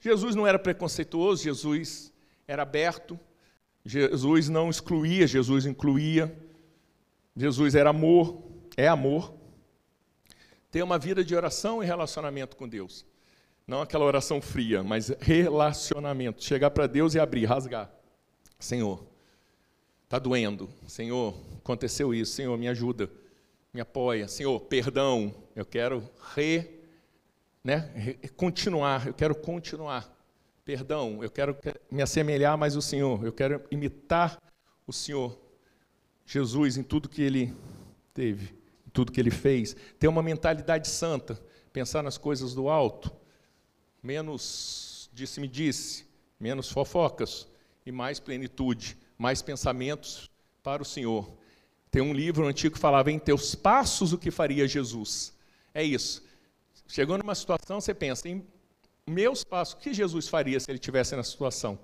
Jesus 0.00 0.34
não 0.34 0.46
era 0.46 0.58
preconceituoso, 0.58 1.44
Jesus 1.44 2.12
era 2.46 2.62
aberto. 2.62 3.18
Jesus 3.84 4.48
não 4.48 4.68
excluía, 4.68 5.26
Jesus 5.26 5.66
incluía. 5.66 6.36
Jesus 7.36 7.74
era 7.74 7.90
amor, 7.90 8.42
é 8.76 8.88
amor. 8.88 9.34
Ter 10.70 10.82
uma 10.82 10.98
vida 10.98 11.24
de 11.24 11.34
oração 11.34 11.82
e 11.82 11.86
relacionamento 11.86 12.56
com 12.56 12.68
Deus. 12.68 13.06
Não 13.66 13.82
aquela 13.82 14.04
oração 14.04 14.40
fria, 14.40 14.82
mas 14.82 15.10
relacionamento. 15.20 16.42
Chegar 16.42 16.70
para 16.70 16.86
Deus 16.86 17.14
e 17.14 17.20
abrir, 17.20 17.44
rasgar. 17.44 17.90
Senhor, 18.58 19.06
está 20.08 20.18
doendo. 20.18 20.70
Senhor, 20.86 21.34
aconteceu 21.58 22.14
isso. 22.14 22.32
Senhor, 22.32 22.56
me 22.56 22.66
ajuda, 22.66 23.10
me 23.74 23.80
apoia. 23.80 24.26
Senhor, 24.26 24.58
perdão. 24.60 25.34
Eu 25.54 25.66
quero 25.66 26.02
re, 26.34 26.80
né, 27.62 27.92
re, 27.94 28.14
continuar. 28.30 29.06
Eu 29.06 29.12
quero 29.12 29.34
continuar. 29.34 30.10
Perdão. 30.64 31.22
Eu 31.22 31.30
quero 31.30 31.54
me 31.90 32.00
assemelhar 32.00 32.56
mais 32.56 32.74
ao 32.74 32.80
Senhor. 32.80 33.22
Eu 33.22 33.32
quero 33.32 33.62
imitar 33.70 34.40
o 34.86 34.92
Senhor. 34.94 35.38
Jesus 36.24 36.78
em 36.78 36.82
tudo 36.82 37.08
que 37.08 37.22
ele 37.22 37.54
teve, 38.14 38.54
em 38.86 38.90
tudo 38.90 39.12
que 39.12 39.20
ele 39.20 39.30
fez. 39.30 39.76
Ter 39.98 40.08
uma 40.08 40.22
mentalidade 40.22 40.88
santa. 40.88 41.38
Pensar 41.70 42.02
nas 42.02 42.16
coisas 42.16 42.54
do 42.54 42.70
alto 42.70 43.12
menos 44.02 45.10
disse-me 45.12 45.48
disse, 45.48 46.06
menos 46.38 46.70
fofocas 46.70 47.48
e 47.84 47.92
mais 47.92 48.20
plenitude, 48.20 48.96
mais 49.18 49.42
pensamentos 49.42 50.30
para 50.62 50.82
o 50.82 50.86
Senhor. 50.86 51.36
Tem 51.90 52.00
um 52.00 52.12
livro 52.12 52.46
antigo 52.46 52.74
que 52.74 52.80
falava 52.80 53.10
em 53.10 53.18
teus 53.18 53.54
passos 53.54 54.12
o 54.12 54.18
que 54.18 54.30
faria 54.30 54.68
Jesus. 54.68 55.34
É 55.74 55.82
isso. 55.82 56.24
Chegou 56.86 57.18
numa 57.18 57.34
situação, 57.34 57.80
você 57.80 57.92
pensa 57.92 58.28
em 58.28 58.46
meus 59.06 59.42
passos, 59.42 59.74
o 59.74 59.78
que 59.78 59.92
Jesus 59.92 60.28
faria 60.28 60.60
se 60.60 60.70
ele 60.70 60.78
tivesse 60.78 61.16
na 61.16 61.22
situação? 61.22 61.78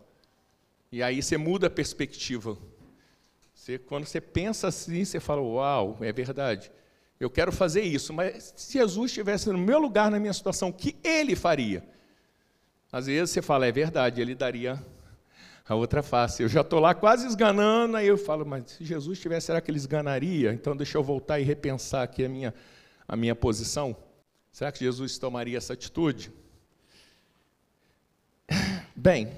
E 0.92 1.02
aí 1.02 1.22
você 1.22 1.36
muda 1.36 1.66
a 1.66 1.70
perspectiva. 1.70 2.56
Você, 3.54 3.78
quando 3.78 4.06
você 4.06 4.20
pensa 4.20 4.68
assim, 4.68 5.04
você 5.04 5.18
fala: 5.18 5.42
Uau, 5.42 5.98
é 6.00 6.12
verdade. 6.12 6.70
Eu 7.18 7.30
quero 7.30 7.52
fazer 7.52 7.82
isso, 7.82 8.12
mas 8.12 8.52
se 8.56 8.74
Jesus 8.78 9.10
estivesse 9.10 9.48
no 9.48 9.58
meu 9.58 9.78
lugar, 9.78 10.10
na 10.10 10.18
minha 10.18 10.32
situação, 10.32 10.68
o 10.68 10.72
que 10.72 10.96
ele 11.02 11.34
faria? 11.34 11.82
Às 12.90 13.06
vezes 13.06 13.30
você 13.30 13.42
fala, 13.42 13.66
é 13.66 13.72
verdade, 13.72 14.20
ele 14.20 14.34
daria 14.34 14.84
a 15.66 15.74
outra 15.74 16.02
face. 16.02 16.42
Eu 16.42 16.48
já 16.48 16.60
estou 16.60 16.78
lá 16.78 16.94
quase 16.94 17.26
esganando, 17.26 17.96
aí 17.96 18.06
eu 18.06 18.18
falo, 18.18 18.44
mas 18.44 18.72
se 18.72 18.84
Jesus 18.84 19.18
tivesse, 19.18 19.46
será 19.46 19.60
que 19.60 19.70
ele 19.70 19.78
esganaria? 19.78 20.52
Então 20.52 20.76
deixa 20.76 20.98
eu 20.98 21.02
voltar 21.02 21.40
e 21.40 21.42
repensar 21.42 22.02
aqui 22.02 22.24
a 22.24 22.28
minha, 22.28 22.54
a 23.08 23.16
minha 23.16 23.34
posição. 23.34 23.96
Será 24.52 24.70
que 24.70 24.78
Jesus 24.78 25.18
tomaria 25.18 25.56
essa 25.56 25.72
atitude? 25.72 26.30
Bem, 28.94 29.32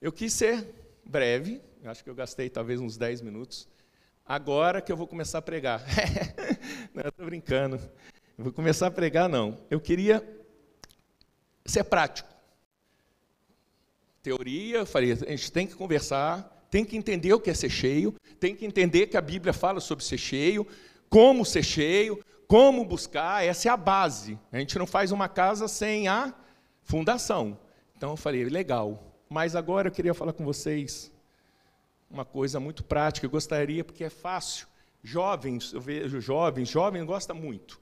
eu 0.00 0.10
quis 0.10 0.32
ser 0.32 0.66
breve, 1.04 1.60
acho 1.84 2.02
que 2.02 2.08
eu 2.08 2.14
gastei 2.14 2.48
talvez 2.48 2.80
uns 2.80 2.96
10 2.96 3.20
minutos. 3.20 3.68
Agora 4.24 4.80
que 4.80 4.90
eu 4.90 4.96
vou 4.96 5.06
começar 5.06 5.38
a 5.38 5.42
pregar. 5.42 5.82
não, 6.94 7.06
estou 7.06 7.26
brincando. 7.26 7.76
Eu 8.38 8.44
vou 8.44 8.52
começar 8.52 8.86
a 8.86 8.90
pregar, 8.90 9.28
não. 9.28 9.58
Eu 9.68 9.80
queria 9.80 10.26
ser 11.66 11.84
prático 11.84 12.31
teoria, 14.22 14.78
eu 14.78 14.86
falei, 14.86 15.12
a 15.12 15.30
gente 15.30 15.50
tem 15.50 15.66
que 15.66 15.74
conversar, 15.74 16.66
tem 16.70 16.84
que 16.84 16.96
entender 16.96 17.34
o 17.34 17.40
que 17.40 17.50
é 17.50 17.54
ser 17.54 17.68
cheio, 17.68 18.14
tem 18.38 18.54
que 18.54 18.64
entender 18.64 19.08
que 19.08 19.16
a 19.16 19.20
Bíblia 19.20 19.52
fala 19.52 19.80
sobre 19.80 20.04
ser 20.04 20.18
cheio, 20.18 20.66
como 21.10 21.44
ser 21.44 21.62
cheio, 21.62 22.24
como 22.46 22.84
buscar, 22.84 23.44
essa 23.44 23.68
é 23.68 23.72
a 23.72 23.76
base. 23.76 24.38
A 24.50 24.58
gente 24.58 24.78
não 24.78 24.86
faz 24.86 25.10
uma 25.10 25.28
casa 25.28 25.66
sem 25.66 26.06
a 26.06 26.34
fundação. 26.82 27.58
Então 27.96 28.10
eu 28.10 28.16
falei, 28.16 28.44
legal. 28.44 29.12
Mas 29.28 29.56
agora 29.56 29.88
eu 29.88 29.92
queria 29.92 30.14
falar 30.14 30.32
com 30.32 30.44
vocês 30.44 31.10
uma 32.10 32.24
coisa 32.24 32.60
muito 32.60 32.84
prática, 32.84 33.26
eu 33.26 33.30
gostaria, 33.30 33.82
porque 33.82 34.04
é 34.04 34.10
fácil. 34.10 34.66
Jovens, 35.02 35.72
eu 35.72 35.80
vejo 35.80 36.20
jovens, 36.20 36.68
jovem 36.68 37.04
gosta 37.04 37.34
muito. 37.34 37.80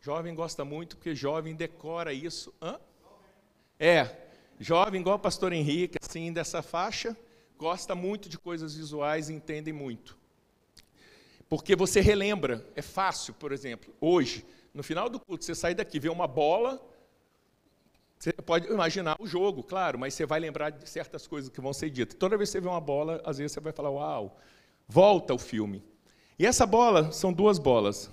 Jovem 0.00 0.34
gosta 0.34 0.64
muito 0.64 0.96
porque 0.96 1.14
jovem 1.14 1.54
decora 1.54 2.12
isso. 2.12 2.52
Hã? 2.60 2.78
É, 3.78 4.31
Jovem, 4.58 5.00
igual 5.00 5.16
o 5.16 5.20
pastor 5.20 5.52
Henrique, 5.52 5.98
assim, 6.02 6.32
dessa 6.32 6.62
faixa, 6.62 7.16
gosta 7.58 7.94
muito 7.94 8.28
de 8.28 8.38
coisas 8.38 8.74
visuais 8.74 9.28
e 9.28 9.32
entende 9.32 9.72
muito. 9.72 10.16
Porque 11.48 11.76
você 11.76 12.00
relembra, 12.00 12.66
é 12.74 12.82
fácil, 12.82 13.34
por 13.34 13.52
exemplo, 13.52 13.94
hoje, 14.00 14.44
no 14.72 14.82
final 14.82 15.08
do 15.08 15.20
culto, 15.20 15.44
você 15.44 15.54
sai 15.54 15.74
daqui, 15.74 16.00
vê 16.00 16.08
uma 16.08 16.26
bola, 16.26 16.80
você 18.18 18.32
pode 18.32 18.68
imaginar 18.68 19.16
o 19.20 19.26
jogo, 19.26 19.62
claro, 19.62 19.98
mas 19.98 20.14
você 20.14 20.24
vai 20.24 20.38
lembrar 20.38 20.70
de 20.70 20.88
certas 20.88 21.26
coisas 21.26 21.50
que 21.50 21.60
vão 21.60 21.72
ser 21.72 21.90
ditas. 21.90 22.16
Toda 22.16 22.36
vez 22.36 22.48
que 22.48 22.52
você 22.52 22.60
vê 22.60 22.68
uma 22.68 22.80
bola, 22.80 23.20
às 23.24 23.38
vezes 23.38 23.52
você 23.52 23.60
vai 23.60 23.72
falar, 23.72 23.90
uau, 23.90 24.38
volta 24.86 25.34
o 25.34 25.38
filme. 25.38 25.84
E 26.38 26.46
essa 26.46 26.64
bola 26.64 27.10
são 27.12 27.32
duas 27.32 27.58
bolas. 27.58 28.10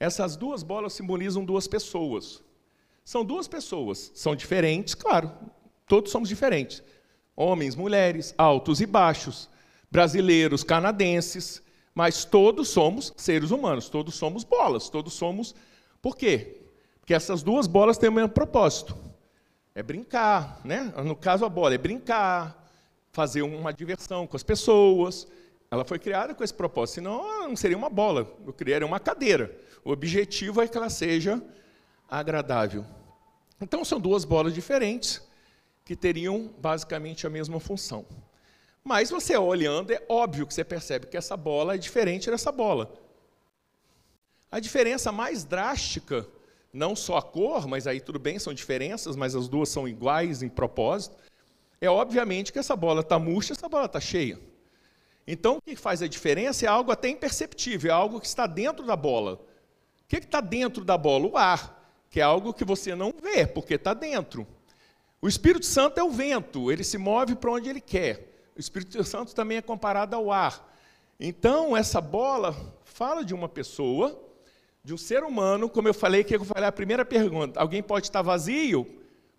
Essas 0.00 0.34
duas 0.34 0.62
bolas 0.62 0.94
simbolizam 0.94 1.44
duas 1.44 1.68
pessoas. 1.68 2.42
São 3.04 3.24
duas 3.24 3.48
pessoas, 3.48 4.12
são 4.14 4.36
diferentes, 4.36 4.94
claro, 4.94 5.32
todos 5.86 6.12
somos 6.12 6.28
diferentes. 6.28 6.82
Homens, 7.34 7.74
mulheres, 7.74 8.34
altos 8.38 8.80
e 8.80 8.86
baixos, 8.86 9.48
brasileiros, 9.90 10.62
canadenses, 10.62 11.62
mas 11.94 12.24
todos 12.24 12.68
somos 12.68 13.12
seres 13.16 13.50
humanos, 13.50 13.88
todos 13.88 14.14
somos 14.14 14.44
bolas, 14.44 14.88
todos 14.88 15.12
somos. 15.12 15.54
Por 16.00 16.16
quê? 16.16 16.62
Porque 17.00 17.12
essas 17.12 17.42
duas 17.42 17.66
bolas 17.66 17.98
têm 17.98 18.08
o 18.08 18.12
mesmo 18.12 18.30
propósito. 18.30 18.96
É 19.74 19.82
brincar, 19.82 20.60
né? 20.64 20.92
No 21.04 21.16
caso 21.16 21.44
a 21.44 21.48
bola 21.48 21.74
é 21.74 21.78
brincar, 21.78 22.70
fazer 23.10 23.42
uma 23.42 23.72
diversão 23.72 24.26
com 24.26 24.36
as 24.36 24.42
pessoas. 24.42 25.26
Ela 25.70 25.84
foi 25.84 25.98
criada 25.98 26.34
com 26.34 26.44
esse 26.44 26.54
propósito, 26.54 26.96
senão 26.96 27.20
ela 27.20 27.48
não 27.48 27.56
seria 27.56 27.76
uma 27.76 27.90
bola. 27.90 28.30
Eu 28.46 28.52
criaria 28.52 28.86
uma 28.86 29.00
cadeira. 29.00 29.58
O 29.84 29.90
objetivo 29.90 30.60
é 30.60 30.68
que 30.68 30.76
ela 30.76 30.90
seja 30.90 31.42
agradável. 32.20 32.84
Então, 33.60 33.84
são 33.84 33.98
duas 33.98 34.24
bolas 34.24 34.52
diferentes 34.52 35.22
que 35.84 35.96
teriam 35.96 36.52
basicamente 36.58 37.26
a 37.26 37.30
mesma 37.30 37.58
função. 37.58 38.04
Mas 38.84 39.10
você 39.10 39.36
olhando, 39.36 39.92
é 39.92 40.02
óbvio 40.08 40.46
que 40.46 40.52
você 40.52 40.64
percebe 40.64 41.06
que 41.06 41.16
essa 41.16 41.36
bola 41.36 41.74
é 41.74 41.78
diferente 41.78 42.30
dessa 42.30 42.52
bola. 42.52 42.92
A 44.50 44.60
diferença 44.60 45.10
mais 45.10 45.44
drástica, 45.44 46.26
não 46.72 46.94
só 46.94 47.16
a 47.16 47.22
cor, 47.22 47.66
mas 47.66 47.86
aí 47.86 48.00
tudo 48.00 48.18
bem, 48.18 48.38
são 48.38 48.52
diferenças, 48.52 49.16
mas 49.16 49.34
as 49.34 49.48
duas 49.48 49.70
são 49.70 49.88
iguais 49.88 50.42
em 50.42 50.48
propósito, 50.48 51.16
é 51.80 51.88
obviamente 51.88 52.52
que 52.52 52.58
essa 52.58 52.76
bola 52.76 53.00
está 53.00 53.18
murcha, 53.18 53.54
essa 53.54 53.68
bola 53.68 53.86
está 53.86 54.00
cheia. 54.00 54.38
Então, 55.26 55.56
o 55.56 55.62
que 55.62 55.76
faz 55.76 56.02
a 56.02 56.06
diferença 56.06 56.66
é 56.66 56.68
algo 56.68 56.92
até 56.92 57.08
imperceptível, 57.08 57.90
é 57.90 57.94
algo 57.94 58.20
que 58.20 58.26
está 58.26 58.46
dentro 58.46 58.84
da 58.84 58.96
bola. 58.96 59.34
O 59.34 60.08
que 60.08 60.16
está 60.16 60.40
dentro 60.40 60.84
da 60.84 60.98
bola? 60.98 61.26
O 61.26 61.36
ar 61.36 61.81
que 62.12 62.20
é 62.20 62.22
algo 62.22 62.52
que 62.52 62.62
você 62.62 62.94
não 62.94 63.10
vê, 63.10 63.46
porque 63.46 63.74
está 63.74 63.94
dentro. 63.94 64.46
O 65.18 65.26
Espírito 65.26 65.64
Santo 65.64 65.98
é 65.98 66.04
o 66.04 66.10
vento, 66.10 66.70
ele 66.70 66.84
se 66.84 66.98
move 66.98 67.34
para 67.34 67.50
onde 67.50 67.70
ele 67.70 67.80
quer. 67.80 68.50
O 68.54 68.60
Espírito 68.60 69.02
Santo 69.02 69.34
também 69.34 69.56
é 69.56 69.62
comparado 69.62 70.14
ao 70.14 70.30
ar. 70.30 70.70
Então, 71.18 71.74
essa 71.74 72.02
bola 72.02 72.54
fala 72.84 73.24
de 73.24 73.32
uma 73.32 73.48
pessoa, 73.48 74.20
de 74.84 74.92
um 74.92 74.98
ser 74.98 75.22
humano, 75.24 75.70
como 75.70 75.88
eu 75.88 75.94
falei, 75.94 76.22
que 76.22 76.36
eu 76.36 76.44
falei 76.44 76.68
a 76.68 76.72
primeira 76.72 77.02
pergunta: 77.02 77.58
alguém 77.58 77.82
pode 77.82 78.08
estar 78.08 78.20
vazio? 78.20 78.86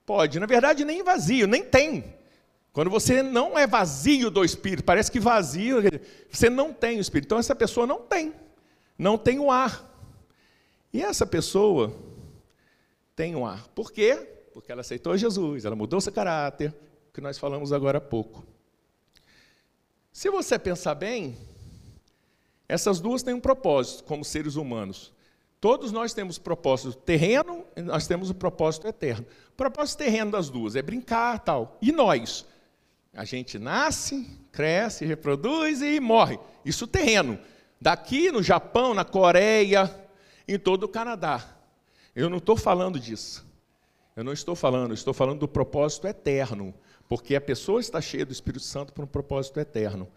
Pode. 0.04 0.40
Na 0.40 0.48
verdade, 0.48 0.84
nem 0.84 1.04
vazio, 1.04 1.46
nem 1.46 1.64
tem. 1.64 2.04
Quando 2.72 2.90
você 2.90 3.22
não 3.22 3.56
é 3.56 3.68
vazio 3.68 4.32
do 4.32 4.44
Espírito, 4.44 4.84
parece 4.84 5.12
que 5.12 5.20
vazio, 5.20 5.76
você 6.28 6.50
não 6.50 6.74
tem 6.74 6.98
o 6.98 7.02
Espírito. 7.02 7.28
Então, 7.28 7.38
essa 7.38 7.54
pessoa 7.54 7.86
não 7.86 8.00
tem, 8.00 8.34
não 8.98 9.16
tem 9.16 9.38
o 9.38 9.52
ar. 9.52 9.88
E 10.92 11.04
essa 11.04 11.24
pessoa, 11.24 11.96
tem 13.16 13.36
um 13.36 13.46
ar. 13.46 13.68
Por 13.70 13.92
quê? 13.92 14.16
Porque 14.54 14.72
ela 14.72 14.82
aceitou 14.82 15.18
Jesus, 15.18 15.66
ela 15.66 15.76
mudou 15.76 16.00
seu 16.02 16.14
caráter, 16.14 16.74
que 17.14 17.22
nós 17.22 17.38
falamos 17.38 17.72
agora 17.74 17.98
há 17.98 18.02
pouco. 18.02 18.44
Se 20.12 20.30
você 20.30 20.60
pensar 20.60 20.96
bem, 20.96 21.38
Essas 22.68 23.00
duas 23.00 23.22
têm 23.24 23.34
um 23.34 23.40
propósito 23.40 24.04
como 24.04 24.24
seres 24.24 24.56
humanos. 24.56 25.14
Todos 25.60 25.92
nós 25.92 26.14
temos 26.14 26.38
propósito 26.38 26.94
terreno, 26.94 27.64
nós 27.78 28.08
temos 28.08 28.30
o 28.30 28.34
propósito 28.34 28.88
eterno. 28.88 29.26
O 29.50 29.56
propósito 29.56 30.00
terreno 30.00 30.32
das 30.32 30.50
duas 30.50 30.76
é 30.76 30.82
brincar, 30.82 31.40
tal. 31.40 31.78
E 31.82 31.92
nós? 31.92 32.46
A 33.14 33.24
gente 33.26 33.60
nasce, 33.60 34.28
cresce, 34.52 35.06
reproduz 35.06 35.82
e 35.82 36.00
morre. 36.00 36.40
Isso 36.66 36.88
terreno. 36.88 37.40
Daqui 37.80 38.32
no 38.32 38.42
Japão, 38.42 38.94
na 38.94 39.06
Coreia, 39.06 39.94
em 40.48 40.58
todo 40.58 40.84
o 40.84 40.90
Canadá. 40.90 41.53
Eu 42.16 42.30
não 42.30 42.38
estou 42.38 42.56
falando 42.56 43.00
disso. 43.00 43.46
Eu 44.16 44.24
não 44.24 44.34
estou 44.34 44.56
falando, 44.56 44.92
eu 44.92 44.96
estou 44.96 45.14
falando 45.14 45.40
do 45.40 45.48
propósito 45.48 46.08
eterno, 46.08 46.74
porque 47.10 47.36
a 47.36 47.42
pessoa 47.42 47.80
está 47.80 48.00
cheia 48.00 48.26
do 48.26 48.32
Espírito 48.32 48.64
Santo 48.64 48.94
para 48.94 49.04
um 49.04 49.08
propósito 49.08 49.60
eterno. 49.60 50.08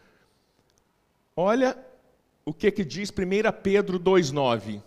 Olha 1.35 1.79
o 2.45 2.53
que, 2.53 2.71
que 2.71 2.85
diz 2.85 3.11
1 3.11 3.15
Pedro 3.62 3.99
2,9. 3.99 4.83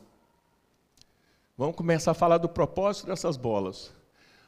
Vamos 1.58 1.76
começar 1.76 2.12
a 2.12 2.14
falar 2.14 2.38
do 2.38 2.48
propósito 2.48 3.08
dessas 3.08 3.36
bolas. 3.36 3.92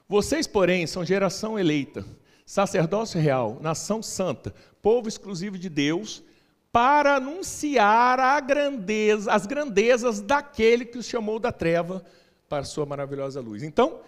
Vocês, 0.08 0.46
porém, 0.46 0.86
são 0.86 1.04
geração 1.04 1.58
eleita, 1.58 2.06
sacerdócio 2.46 3.20
real, 3.20 3.58
nação 3.62 4.04
santa, 4.04 4.54
povo 4.82 5.08
exclusivo 5.08 5.58
de 5.58 5.70
Deus, 5.70 6.24
para 6.72 7.16
anunciar 7.16 8.20
grandeza, 8.42 9.32
as 9.32 9.46
grandezas 9.46 10.22
daquele 10.22 10.86
que 10.86 10.98
os 10.98 11.06
chamou 11.06 11.40
da 11.40 11.52
treva 11.52 12.04
para 12.52 12.66
sua 12.66 12.86
maravilhosa 12.86 13.40
luz. 13.40 13.64
Então, 13.64 14.02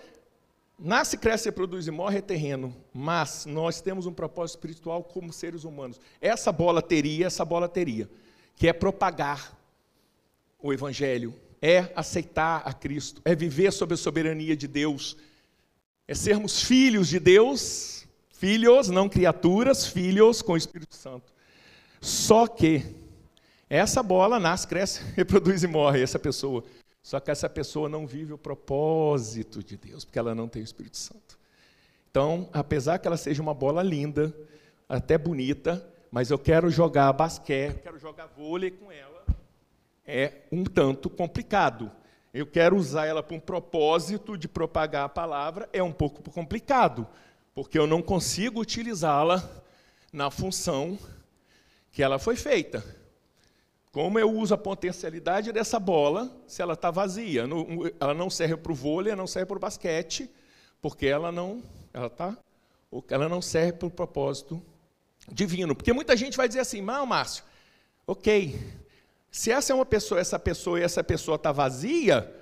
nasce, 0.78 1.18
cresce, 1.18 1.46
reproduz 1.46 1.88
e 1.88 1.92
morre 1.92 2.18
é 2.18 2.22
terreno, 2.22 2.76
mas 2.94 3.46
nós 3.46 3.80
temos 3.80 4.06
um 4.06 4.12
propósito 4.12 4.58
espiritual 4.58 5.02
como 5.02 5.32
seres 5.32 5.64
humanos. 5.64 5.98
Essa 6.20 6.52
bola 6.52 6.82
teria, 6.82 7.26
essa 7.26 7.46
bola 7.46 7.70
teria, 7.70 8.10
que 8.58 8.68
é 8.68 8.74
propagar 8.74 9.58
o 10.62 10.74
evangelho, 10.74 11.34
é 11.62 11.90
aceitar 11.96 12.64
a 12.66 12.74
Cristo, 12.74 13.22
é 13.24 13.34
viver 13.34 13.72
sob 13.72 13.94
a 13.94 13.98
soberania 13.98 14.58
de 14.58 14.68
Deus, 14.68 15.16
é 16.06 16.14
sermos 16.14 16.64
filhos 16.64 17.08
de 17.08 17.22
Deus, 17.22 18.06
filhos, 18.30 18.90
não 18.90 19.08
criaturas, 19.08 19.88
filhos 19.88 20.42
com 20.42 20.52
o 20.52 20.58
Espírito 20.58 20.94
Santo. 20.98 21.32
Só 22.02 22.46
que 22.46 22.94
essa 23.70 24.04
bola 24.04 24.38
nasce, 24.38 24.68
cresce, 24.68 25.02
reproduz 25.16 25.64
e 25.64 25.68
morre, 25.68 26.02
essa 26.02 26.20
pessoa. 26.20 26.62
Só 27.04 27.20
que 27.20 27.30
essa 27.30 27.50
pessoa 27.50 27.90
não 27.90 28.08
vive 28.08 28.32
o 28.32 28.38
propósito 28.38 29.62
de 29.62 29.76
Deus, 29.76 30.06
porque 30.06 30.18
ela 30.18 30.34
não 30.34 30.48
tem 30.48 30.62
o 30.62 30.64
Espírito 30.64 30.96
Santo. 30.96 31.38
Então, 32.10 32.50
apesar 32.54 32.98
que 32.98 33.06
ela 33.06 33.18
seja 33.18 33.42
uma 33.42 33.54
bola 33.54 33.84
linda, 33.84 34.34
até 34.88 35.18
bonita, 35.18 35.86
mas 36.10 36.32
eu 36.32 36.40
quero 36.40 36.70
jogar 36.70 37.12
basquete, 37.12 37.82
quero 37.82 38.00
jogar 38.00 38.28
vôlei 38.28 38.72
com 38.72 38.90
ela, 38.90 39.26
é 40.06 40.44
um 40.50 40.64
tanto 40.64 41.10
complicado. 41.10 41.92
Eu 42.34 42.48
quero 42.48 42.78
usar 42.78 43.06
ela 43.06 43.22
para 43.22 43.36
um 43.36 43.40
propósito 43.40 44.38
de 44.38 44.48
propagar 44.48 45.04
a 45.06 45.10
palavra, 45.10 45.68
é 45.74 45.84
um 45.84 45.92
pouco 45.92 46.24
complicado, 46.32 47.06
porque 47.54 47.78
eu 47.78 47.86
não 47.86 48.02
consigo 48.02 48.62
utilizá-la 48.62 49.44
na 50.12 50.32
função 50.32 50.98
que 51.92 52.02
ela 52.02 52.18
foi 52.18 52.36
feita. 52.36 53.03
Como 53.94 54.18
eu 54.18 54.28
uso 54.28 54.56
a 54.56 54.58
potencialidade 54.58 55.52
dessa 55.52 55.80
bola 55.80 56.36
se 56.48 56.64
ela 56.64 56.74
está 56.74 56.90
vazia? 56.90 57.46
Ela 58.00 58.16
não 58.16 58.28
serve 58.28 58.58
para 58.58 58.72
o 58.72 58.76
vôlei, 58.76 59.12
ela 59.12 59.22
não 59.22 59.28
serve 59.28 59.46
para 59.46 59.58
o 59.58 59.60
basquete, 59.60 60.28
porque 60.82 61.06
ela 61.06 61.32
não, 61.32 61.62
ela 61.94 62.10
tá, 62.10 62.36
ela 63.08 63.30
não 63.30 63.40
serve 63.40 63.74
para 63.74 63.88
o 63.88 63.92
propósito 63.92 64.60
divino. 65.32 65.76
Porque 65.76 65.94
muita 65.94 66.18
gente 66.18 66.36
vai 66.36 66.48
dizer 66.48 66.62
assim, 66.62 66.82
não, 66.82 67.06
Márcio, 67.06 67.44
ok, 68.08 68.60
se 69.30 69.52
essa 69.52 69.72
é 69.72 69.76
uma 69.76 69.86
pessoa, 69.86 70.20
essa 70.20 70.40
pessoa 70.40 70.80
e 70.80 70.84
essa 70.84 71.04
pessoa 71.04 71.36
está 71.36 71.52
vazia, 71.52 72.34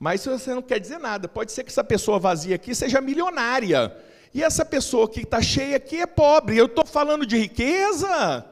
mas 0.00 0.26
você 0.26 0.52
não 0.52 0.62
quer 0.62 0.80
dizer 0.80 0.98
nada. 0.98 1.28
Pode 1.28 1.52
ser 1.52 1.62
que 1.62 1.70
essa 1.70 1.84
pessoa 1.84 2.18
vazia 2.18 2.56
aqui 2.56 2.74
seja 2.74 3.00
milionária. 3.00 3.96
E 4.34 4.42
essa 4.42 4.64
pessoa 4.64 5.08
que 5.08 5.20
está 5.20 5.40
cheia 5.40 5.76
aqui 5.76 6.00
é 6.00 6.06
pobre. 6.06 6.58
Eu 6.58 6.66
estou 6.66 6.84
falando 6.84 7.24
de 7.24 7.38
riqueza. 7.38 8.44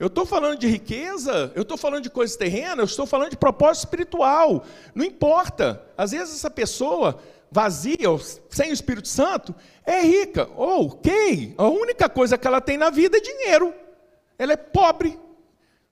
Eu 0.00 0.06
estou 0.06 0.24
falando 0.24 0.58
de 0.58 0.66
riqueza, 0.66 1.52
eu 1.54 1.60
estou 1.60 1.76
falando 1.76 2.02
de 2.02 2.08
coisas 2.08 2.34
terrenas, 2.34 2.78
eu 2.78 2.84
estou 2.84 3.04
falando 3.04 3.32
de 3.32 3.36
propósito 3.36 3.84
espiritual. 3.84 4.64
Não 4.94 5.04
importa. 5.04 5.84
Às 5.94 6.12
vezes 6.12 6.36
essa 6.36 6.50
pessoa 6.50 7.20
vazia, 7.52 8.08
sem 8.48 8.70
o 8.70 8.72
Espírito 8.72 9.08
Santo, 9.08 9.54
é 9.84 10.00
rica. 10.00 10.48
Ok. 10.56 11.54
A 11.58 11.68
única 11.68 12.08
coisa 12.08 12.38
que 12.38 12.46
ela 12.46 12.62
tem 12.62 12.78
na 12.78 12.88
vida 12.88 13.18
é 13.18 13.20
dinheiro. 13.20 13.74
Ela 14.38 14.54
é 14.54 14.56
pobre. 14.56 15.20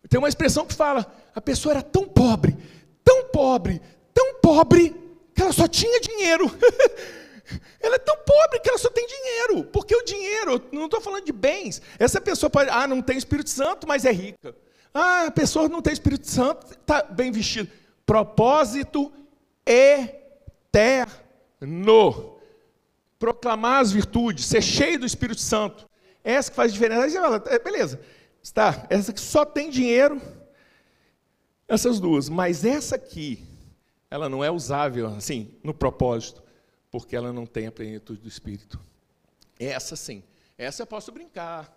Tem 0.09 0.19
uma 0.19 0.29
expressão 0.31 0.65
que 0.65 0.73
fala: 0.75 1.07
a 1.35 1.41
pessoa 1.43 1.75
era 1.75 1.83
tão 1.83 2.09
pobre, 2.09 2.57
tão 3.05 3.25
pobre, 3.25 3.79
tão 4.15 4.37
pobre, 4.37 4.97
que 5.35 5.43
ela 5.43 5.53
só 5.53 5.69
tinha 5.69 6.01
dinheiro. 6.01 6.51
Ela 7.81 7.97
é 7.97 7.99
tão 7.99 8.17
pobre 8.17 8.61
que 8.61 8.69
ela 8.69 8.79
só 8.79 8.91
tem 8.91 9.07
dinheiro. 9.07 9.65
Porque 9.65 9.95
o 9.95 10.05
dinheiro, 10.05 10.63
não 10.73 10.85
estou 10.85 11.01
falando 11.01 11.25
de 11.25 11.33
bens. 11.33 11.81
Essa 11.99 12.21
pessoa 12.21 12.51
pode, 12.51 12.71
ah, 12.71 12.87
não 12.87 13.01
tem 13.03 13.17
Espírito 13.17 13.51
Santo, 13.51 13.87
mas 13.87 14.05
é 14.05 14.13
rica. 14.13 14.55
Ah, 14.93 15.27
a 15.27 15.31
pessoa 15.31 15.69
não 15.69 15.83
tem 15.83 15.93
Espírito 15.93 16.29
Santo, 16.29 16.67
está 16.73 17.03
bem 17.03 17.31
vestido. 17.31 17.71
Propósito 18.05 19.13
eterno. 19.65 21.13
Proclamar 23.19 23.81
as 23.81 23.93
virtudes, 23.93 24.47
ser 24.47 24.63
cheio 24.63 25.01
do 25.01 25.07
Espírito 25.07 25.41
Santo. 25.41 25.89
Essa 26.23 26.51
que 26.51 26.57
faz 26.57 26.73
diferença. 26.73 27.05
Aí 27.05 27.11
você 27.11 27.21
fala, 27.21 27.43
é, 27.47 27.59
beleza, 27.59 28.01
está, 28.43 28.87
essa 28.89 29.13
que 29.13 29.21
só 29.21 29.45
tem 29.45 29.71
dinheiro, 29.71 30.21
essas 31.67 31.99
duas. 32.01 32.29
Mas 32.29 32.65
essa 32.65 32.97
aqui, 32.97 33.45
ela 34.11 34.29
não 34.29 34.45
é 34.45 34.51
usável, 34.51 35.09
assim, 35.09 35.55
no 35.63 35.75
propósito 35.75 36.48
porque 36.91 37.17
ela 37.17 37.33
não 37.33 37.47
tem 37.47 37.67
a 37.67 37.73
plenitude 37.73 38.21
do 38.21 38.29
Espírito. 38.29 38.81
Essa 39.59 39.97
sim, 39.97 40.23
essa 40.57 40.83
eu 40.83 40.87
posso 40.87 41.13
brincar, 41.13 41.73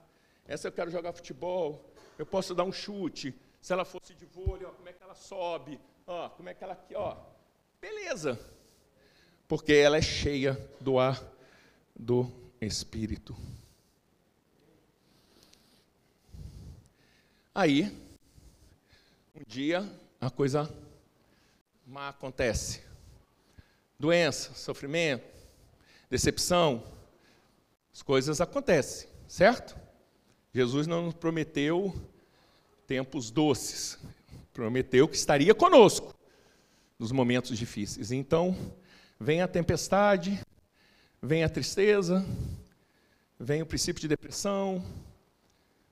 essa 0.45 0.67
eu 0.67 0.71
quero 0.71 0.91
jogar 0.91 1.13
futebol, 1.13 1.91
eu 2.17 2.25
posso 2.25 2.53
dar 2.53 2.63
um 2.63 2.71
chute, 2.71 3.35
se 3.59 3.73
ela 3.73 3.85
fosse 3.85 4.13
de 4.13 4.25
vôlei, 4.25 4.65
ó, 4.65 4.71
como 4.71 4.87
é 4.87 4.93
que 4.93 5.03
ela 5.03 5.15
sobe, 5.15 5.79
ó, 6.05 6.29
como 6.29 6.49
é 6.49 6.53
que 6.53 6.63
ela 6.63 6.73
aqui, 6.73 6.95
ó, 6.95 7.17
beleza, 7.79 8.39
porque 9.47 9.73
ela 9.73 9.97
é 9.97 10.01
cheia 10.01 10.53
do 10.79 10.99
ar 10.99 11.21
do 11.95 12.31
Espírito. 12.61 13.35
Aí, 17.53 17.85
um 19.35 19.43
dia, 19.45 19.83
a 20.19 20.29
coisa 20.29 20.73
má 21.85 22.09
acontece 22.09 22.90
doença, 24.01 24.53
sofrimento, 24.55 25.23
decepção, 26.09 26.83
as 27.93 28.01
coisas 28.01 28.41
acontecem, 28.41 29.07
certo? 29.27 29.77
Jesus 30.53 30.87
não 30.87 31.03
nos 31.03 31.13
prometeu 31.13 31.93
tempos 32.87 33.29
doces, 33.29 33.99
prometeu 34.51 35.07
que 35.07 35.15
estaria 35.15 35.53
conosco 35.53 36.13
nos 36.97 37.11
momentos 37.11 37.57
difíceis. 37.57 38.11
Então, 38.11 38.57
vem 39.19 39.41
a 39.41 39.47
tempestade, 39.47 40.41
vem 41.21 41.43
a 41.43 41.49
tristeza, 41.49 42.25
vem 43.39 43.61
o 43.61 43.65
princípio 43.65 44.01
de 44.01 44.07
depressão, 44.07 44.83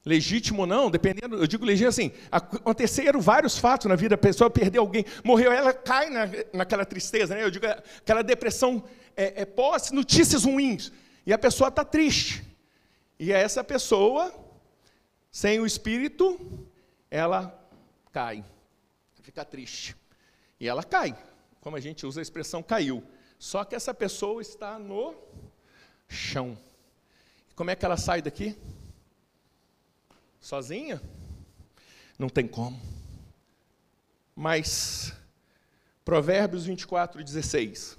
Legítimo 0.05 0.61
ou 0.61 0.67
não, 0.67 0.89
dependendo, 0.89 1.35
eu 1.35 1.45
digo 1.45 1.65
legítimo 1.65 1.89
assim, 1.89 2.11
aconteceram 2.31 3.19
vários 3.19 3.57
fatos 3.57 3.87
na 3.87 3.95
vida, 3.95 4.15
a 4.15 4.17
pessoa 4.17 4.49
perdeu 4.49 4.81
alguém, 4.81 5.05
morreu, 5.23 5.51
ela 5.51 5.73
cai 5.73 6.09
na, 6.09 6.21
naquela 6.53 6.85
tristeza, 6.85 7.35
né? 7.35 7.43
eu 7.43 7.51
digo 7.51 7.65
aquela 7.65 8.21
depressão 8.21 8.83
é, 9.15 9.41
é 9.41 9.45
pós 9.45 9.91
notícias 9.91 10.45
ruins, 10.45 10.91
e 11.25 11.33
a 11.33 11.37
pessoa 11.37 11.67
está 11.67 11.83
triste. 11.83 12.43
E 13.19 13.33
essa 13.33 13.63
pessoa, 13.63 14.33
sem 15.29 15.59
o 15.59 15.65
espírito, 15.65 16.39
ela 17.11 17.53
cai, 18.13 18.43
fica 19.21 19.43
triste. 19.43 19.95
E 20.59 20.67
ela 20.67 20.83
cai, 20.83 21.15
como 21.59 21.75
a 21.75 21.79
gente 21.79 22.05
usa 22.05 22.21
a 22.21 22.23
expressão 22.23 22.63
caiu. 22.63 23.03
Só 23.37 23.63
que 23.63 23.75
essa 23.75 23.93
pessoa 23.93 24.41
está 24.41 24.79
no 24.79 25.13
chão. 26.07 26.57
Como 27.55 27.69
é 27.69 27.75
que 27.75 27.85
ela 27.85 27.97
sai 27.97 28.21
daqui? 28.21 28.57
Sozinha? 30.39 31.01
Não 32.17 32.29
tem 32.29 32.47
como. 32.47 32.79
Mas, 34.35 35.13
Provérbios 36.03 36.65
24, 36.65 37.23
16. 37.23 37.97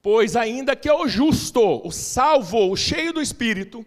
Pois 0.00 0.36
ainda 0.36 0.76
que 0.76 0.90
o 0.90 1.08
justo, 1.08 1.86
o 1.86 1.90
salvo, 1.90 2.70
o 2.70 2.76
cheio 2.76 3.12
do 3.12 3.20
espírito, 3.20 3.84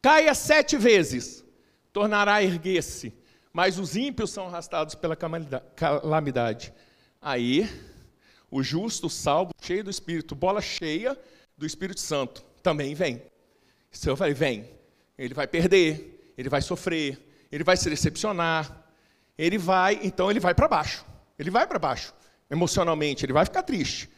caia 0.00 0.34
sete 0.34 0.76
vezes, 0.76 1.44
tornará 1.92 2.36
a 2.36 2.42
erguer-se, 2.42 3.12
mas 3.52 3.78
os 3.78 3.96
ímpios 3.96 4.30
são 4.30 4.46
arrastados 4.46 4.94
pela 4.94 5.16
calamidade. 5.16 6.72
Aí, 7.20 7.68
o 8.50 8.62
justo, 8.62 9.08
o 9.08 9.10
salvo, 9.10 9.52
cheio 9.60 9.84
do 9.84 9.90
espírito, 9.90 10.34
bola 10.34 10.60
cheia 10.60 11.18
do 11.56 11.66
Espírito 11.66 12.00
Santo, 12.00 12.44
também 12.62 12.94
vem. 12.94 13.22
Então 13.96 14.12
eu 14.12 14.16
falei, 14.16 14.34
vem. 14.34 14.68
ele 15.16 15.34
vai 15.34 15.46
perder, 15.46 16.32
ele 16.36 16.48
vai 16.48 16.62
sofrer, 16.62 17.18
ele 17.50 17.64
vai 17.64 17.76
se 17.76 17.88
decepcionar, 17.88 18.86
ele 19.36 19.58
vai, 19.58 19.98
então 20.02 20.30
ele 20.30 20.40
vai 20.40 20.54
para 20.54 20.68
baixo. 20.68 21.04
Ele 21.38 21.50
vai 21.50 21.66
para 21.66 21.78
baixo, 21.78 22.12
emocionalmente, 22.50 23.24
ele 23.24 23.32
vai 23.32 23.44
ficar 23.44 23.62
triste. 23.62 24.10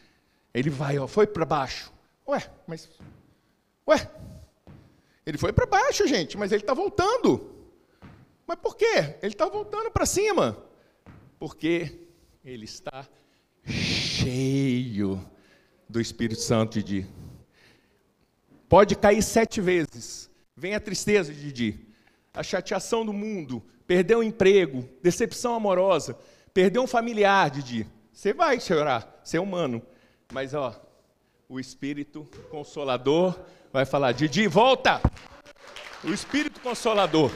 Ele 0.52 0.70
vai, 0.70 0.98
ó, 0.98 1.06
foi 1.06 1.26
para 1.26 1.44
baixo. 1.44 1.92
Ué, 2.26 2.50
mas 2.66 2.88
ué, 3.86 4.10
ele 5.26 5.38
foi 5.38 5.52
para 5.52 5.66
baixo, 5.66 6.06
gente, 6.06 6.36
mas 6.36 6.50
ele 6.50 6.62
está 6.62 6.74
voltando. 6.74 7.54
Mas 8.46 8.58
por 8.58 8.76
quê? 8.76 9.16
Ele 9.22 9.32
está 9.32 9.46
voltando 9.46 9.90
para 9.90 10.06
cima. 10.06 10.56
Porque 11.38 12.08
ele 12.44 12.64
está 12.64 13.06
cheio 13.64 15.24
do 15.88 16.00
Espírito 16.00 16.40
Santo, 16.40 16.82
Didi. 16.82 17.06
Pode 18.70 18.94
cair 18.94 19.20
sete 19.20 19.60
vezes. 19.60 20.30
Vem 20.54 20.76
a 20.76 20.80
tristeza, 20.80 21.34
Didi. 21.34 21.88
A 22.32 22.40
chateação 22.40 23.04
do 23.04 23.12
mundo. 23.12 23.60
Perder 23.84 24.16
um 24.16 24.22
emprego. 24.22 24.88
Decepção 25.02 25.56
amorosa. 25.56 26.16
Perder 26.54 26.78
um 26.78 26.86
familiar, 26.86 27.50
Didi. 27.50 27.84
Você 28.12 28.32
vai 28.32 28.60
chorar. 28.60 29.20
Você 29.24 29.38
é 29.38 29.40
humano. 29.40 29.82
Mas, 30.32 30.54
ó, 30.54 30.80
o 31.48 31.58
Espírito 31.58 32.22
Consolador 32.48 33.36
vai 33.72 33.84
falar: 33.84 34.12
Didi, 34.12 34.46
volta! 34.46 35.02
O 36.04 36.12
Espírito 36.12 36.60
Consolador. 36.60 37.32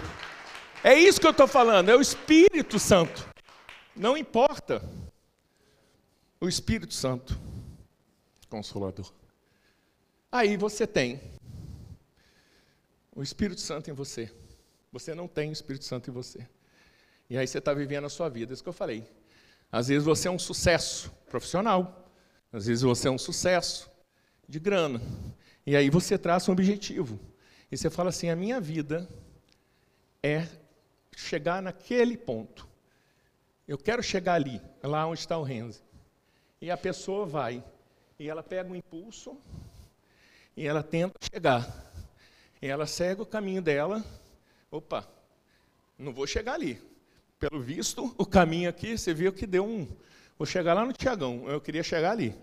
É 0.84 0.94
isso 0.94 1.20
que 1.20 1.26
eu 1.26 1.32
estou 1.32 1.48
falando, 1.48 1.88
é 1.88 1.96
o 1.96 2.00
Espírito 2.00 2.78
Santo. 2.78 3.28
Não 3.96 4.16
importa. 4.16 4.88
O 6.40 6.46
Espírito 6.46 6.94
Santo 6.94 7.36
Consolador. 8.48 9.23
Aí 10.34 10.56
você 10.56 10.84
tem 10.84 11.20
o 13.14 13.22
Espírito 13.22 13.60
Santo 13.60 13.88
em 13.88 13.92
você. 13.92 14.28
Você 14.90 15.14
não 15.14 15.28
tem 15.28 15.50
o 15.50 15.52
Espírito 15.52 15.84
Santo 15.84 16.10
em 16.10 16.12
você. 16.12 16.44
E 17.30 17.38
aí 17.38 17.46
você 17.46 17.58
está 17.58 17.72
vivendo 17.72 18.06
a 18.06 18.08
sua 18.08 18.28
vida, 18.28 18.52
isso 18.52 18.60
que 18.60 18.68
eu 18.68 18.72
falei. 18.72 19.08
Às 19.70 19.86
vezes 19.86 20.04
você 20.04 20.26
é 20.26 20.30
um 20.32 20.38
sucesso 20.38 21.12
profissional, 21.28 22.10
às 22.52 22.66
vezes 22.66 22.82
você 22.82 23.06
é 23.06 23.10
um 23.12 23.16
sucesso 23.16 23.88
de 24.48 24.58
grana. 24.58 25.00
E 25.64 25.76
aí 25.76 25.88
você 25.88 26.18
traça 26.18 26.50
um 26.50 26.54
objetivo. 26.54 27.20
E 27.70 27.76
você 27.76 27.88
fala 27.88 28.08
assim: 28.08 28.28
a 28.28 28.34
minha 28.34 28.60
vida 28.60 29.08
é 30.20 30.48
chegar 31.14 31.62
naquele 31.62 32.16
ponto. 32.16 32.68
Eu 33.68 33.78
quero 33.78 34.02
chegar 34.02 34.34
ali, 34.34 34.60
lá 34.82 35.06
onde 35.06 35.20
está 35.20 35.38
o 35.38 35.44
Renzi. 35.44 35.80
E 36.60 36.72
a 36.72 36.76
pessoa 36.76 37.24
vai, 37.24 37.62
e 38.18 38.28
ela 38.28 38.42
pega 38.42 38.68
um 38.68 38.74
impulso, 38.74 39.38
e 40.56 40.66
ela 40.66 40.82
tenta 40.82 41.18
chegar. 41.32 41.92
E 42.60 42.66
ela 42.66 42.86
segue 42.86 43.22
o 43.22 43.26
caminho 43.26 43.60
dela. 43.60 44.04
Opa, 44.70 45.08
não 45.98 46.12
vou 46.12 46.26
chegar 46.26 46.54
ali. 46.54 46.80
Pelo 47.38 47.60
visto, 47.60 48.14
o 48.16 48.24
caminho 48.24 48.68
aqui, 48.68 48.96
você 48.96 49.12
viu 49.12 49.32
que 49.32 49.46
deu 49.46 49.64
um. 49.64 49.88
Vou 50.38 50.46
chegar 50.46 50.74
lá 50.74 50.84
no 50.84 50.92
Tiagão, 50.92 51.48
eu 51.48 51.60
queria 51.60 51.82
chegar 51.82 52.12
ali. 52.12 52.34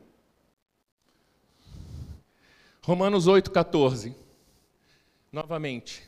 Romanos 2.84 3.28
8, 3.28 3.52
14. 3.52 4.16
Novamente. 5.32 6.04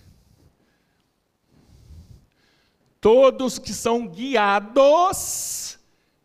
Todos 2.99 3.59
que 3.59 3.73
são 3.73 4.07
guiados 4.07 5.77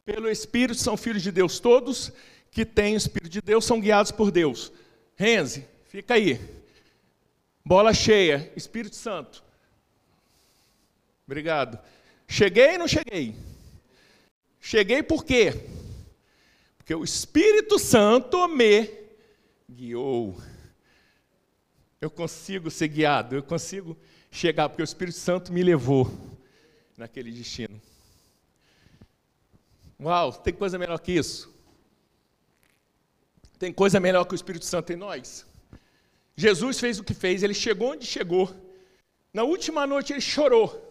pelo 0.05 0.31
Espírito 0.31 0.81
são 0.81 0.97
filhos 0.97 1.23
de 1.23 1.33
Deus. 1.33 1.59
Todos 1.59 2.13
que 2.51 2.65
têm 2.65 2.95
o 2.95 2.97
Espírito 2.97 3.31
de 3.31 3.41
Deus 3.41 3.65
são 3.65 3.81
guiados 3.81 4.11
por 4.11 4.31
Deus. 4.31 4.73
Renze, 5.19 5.67
fica 5.89 6.15
aí. 6.15 6.41
Bola 7.65 7.93
cheia, 7.93 8.53
Espírito 8.55 8.95
Santo. 8.95 9.43
Obrigado. 11.27 11.77
Cheguei 12.29 12.75
ou 12.75 12.79
não 12.79 12.87
cheguei? 12.87 13.35
Cheguei 14.61 15.03
por 15.03 15.25
quê? 15.25 15.53
Porque 16.77 16.95
o 16.95 17.03
Espírito 17.03 17.81
Santo 17.81 18.47
me 18.47 18.89
guiou. 19.69 20.41
Eu 22.01 22.11
consigo 22.11 22.71
ser 22.71 22.87
guiado, 22.87 23.35
eu 23.35 23.43
consigo 23.43 23.99
chegar, 24.31 24.69
porque 24.69 24.83
o 24.83 24.85
Espírito 24.85 25.19
Santo 25.19 25.53
me 25.53 25.65
levou 25.65 26.09
naquele 26.97 27.33
destino. 27.33 27.83
Uau, 30.01 30.33
tem 30.33 30.55
coisa 30.55 30.79
melhor 30.79 31.01
que 31.01 31.11
isso? 31.11 31.53
Tem 33.59 33.73
coisa 33.73 33.99
melhor 33.99 34.25
que 34.25 34.35
o 34.35 34.37
Espírito 34.37 34.65
Santo 34.65 34.93
em 34.93 34.97
nós? 34.97 35.45
Jesus 36.37 36.79
fez 36.79 36.99
o 36.99 37.05
que 37.05 37.13
fez, 37.13 37.43
ele 37.43 37.55
chegou 37.55 37.93
onde 37.93 38.07
chegou. 38.07 38.55
Na 39.33 39.43
última 39.43 39.87
noite 39.87 40.13
ele 40.13 40.21
chorou. 40.21 40.85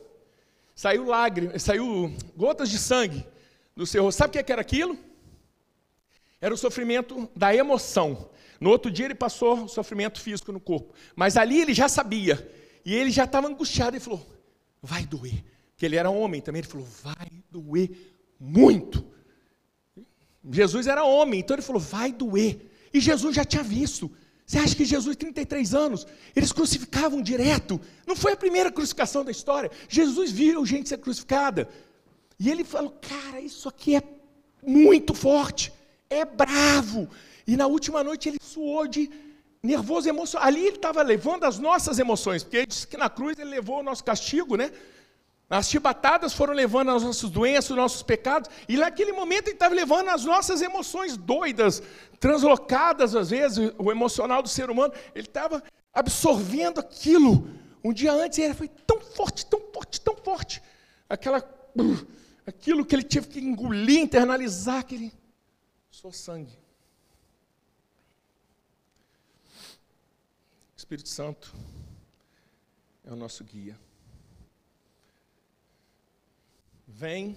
Saiu 0.76 1.06
lágrimas, 1.06 1.64
saiu 1.64 2.14
gotas 2.36 2.70
de 2.70 2.78
sangue 2.78 3.26
do 3.76 3.86
seu 3.86 4.04
rosto. 4.04 4.18
Sabe 4.18 4.38
o 4.38 4.44
que 4.44 4.52
era 4.52 4.62
aquilo? 4.62 4.98
Era 6.42 6.54
o 6.54 6.58
sofrimento 6.58 7.30
da 7.36 7.56
emoção. 7.56 8.30
No 8.60 8.70
outro 8.70 8.92
dia 8.92 9.06
ele 9.06 9.16
passou 9.16 9.68
sofrimento 9.68 10.20
físico 10.20 10.52
no 10.52 10.60
corpo. 10.60 10.94
Mas 11.16 11.38
ali 11.38 11.62
ele 11.62 11.74
já 11.74 11.88
sabia. 11.88 12.52
E 12.86 12.94
ele 12.94 13.10
já 13.10 13.24
estava 13.24 13.48
angustiado 13.48 13.96
e 13.96 14.00
falou: 14.00 14.26
vai 14.82 15.06
doer. 15.06 15.44
Porque 15.72 15.86
ele 15.86 15.96
era 15.96 16.10
homem 16.10 16.42
também. 16.42 16.60
Ele 16.60 16.68
falou: 16.68 16.88
vai 17.02 17.32
doer 17.50 17.90
muito. 18.40 19.04
Jesus 20.50 20.88
era 20.88 21.04
homem, 21.04 21.40
então 21.40 21.56
ele 21.56 21.62
falou: 21.62 21.82
vai 21.82 22.12
doer. 22.12 22.60
E 22.94 23.00
Jesus 23.00 23.36
já 23.36 23.44
tinha 23.44 23.64
visto. 23.64 24.12
Você 24.46 24.60
acha 24.60 24.76
que 24.76 24.86
Jesus, 24.86 25.18
33 25.18 25.74
anos, 25.74 26.08
eles 26.34 26.54
crucificavam 26.54 27.22
direto? 27.22 27.82
Não 28.06 28.16
foi 28.16 28.32
a 28.32 28.38
primeira 28.38 28.72
crucificação 28.72 29.26
da 29.26 29.32
história. 29.32 29.70
Jesus 29.90 30.32
viu 30.32 30.66
gente 30.66 30.88
ser 30.88 31.00
crucificada. 31.00 31.68
E 32.40 32.50
ele 32.50 32.64
falou: 32.64 32.92
cara, 32.92 33.42
isso 33.42 33.68
aqui 33.68 33.96
é 33.96 34.04
muito 34.66 35.14
forte, 35.14 35.74
é 36.10 36.24
bravo. 36.24 37.10
E 37.46 37.58
na 37.58 37.68
última 37.68 38.04
noite 38.04 38.30
ele 38.30 38.38
suou 38.42 38.88
de 38.88 39.10
nervoso, 39.62 40.08
emocional. 40.08 40.48
Ali 40.48 40.66
ele 40.66 40.76
estava 40.76 41.02
levando 41.02 41.44
as 41.44 41.60
nossas 41.60 42.00
emoções, 42.00 42.44
porque 42.44 42.58
ele 42.58 42.68
disse 42.68 42.88
que 42.88 42.98
na 42.98 43.10
cruz 43.10 43.38
ele 43.38 43.50
levou 43.50 43.80
o 43.80 43.84
nosso 43.84 44.04
castigo, 44.04 44.56
né? 44.56 44.72
As 45.50 45.70
chibatadas 45.70 46.34
foram 46.34 46.54
levando 46.54 46.92
as 46.92 47.04
nossas 47.04 47.30
doenças, 47.30 47.70
os 47.70 47.78
nossos 47.78 48.04
pecados, 48.04 48.50
e 48.68 48.76
naquele 48.76 49.14
momento 49.14 49.48
ele 49.48 49.56
estava 49.56 49.74
levando 49.74 50.10
as 50.10 50.26
nossas 50.26 50.62
emoções 50.62 51.16
doidas, 51.16 51.82
translocadas 52.20 53.16
às 53.16 53.30
vezes, 53.30 53.74
o 53.78 53.90
emocional 53.90 54.44
do 54.44 54.50
ser 54.50 54.70
humano, 54.70 54.94
ele 55.16 55.26
estava 55.26 55.64
absorvendo 55.94 56.80
aquilo. 56.80 57.50
Um 57.82 57.94
dia 57.94 58.12
antes 58.12 58.40
ele 58.40 58.54
foi 58.54 58.68
tão 58.68 59.00
forte, 59.00 59.46
tão 59.46 59.62
forte, 59.74 60.02
tão 60.02 60.18
forte, 60.18 60.62
aquela, 61.08 61.42
aquilo 62.46 62.86
que 62.86 62.94
ele 62.94 63.04
teve 63.04 63.28
que 63.30 63.40
engolir, 63.40 64.02
internalizar, 64.02 64.80
aquele, 64.80 65.14
sou 65.90 66.12
sangue. 66.12 66.60
Espírito 70.76 71.08
Santo 71.08 71.54
é 73.06 73.14
o 73.14 73.16
nosso 73.16 73.46
guia. 73.46 73.80
Vem, 76.88 77.36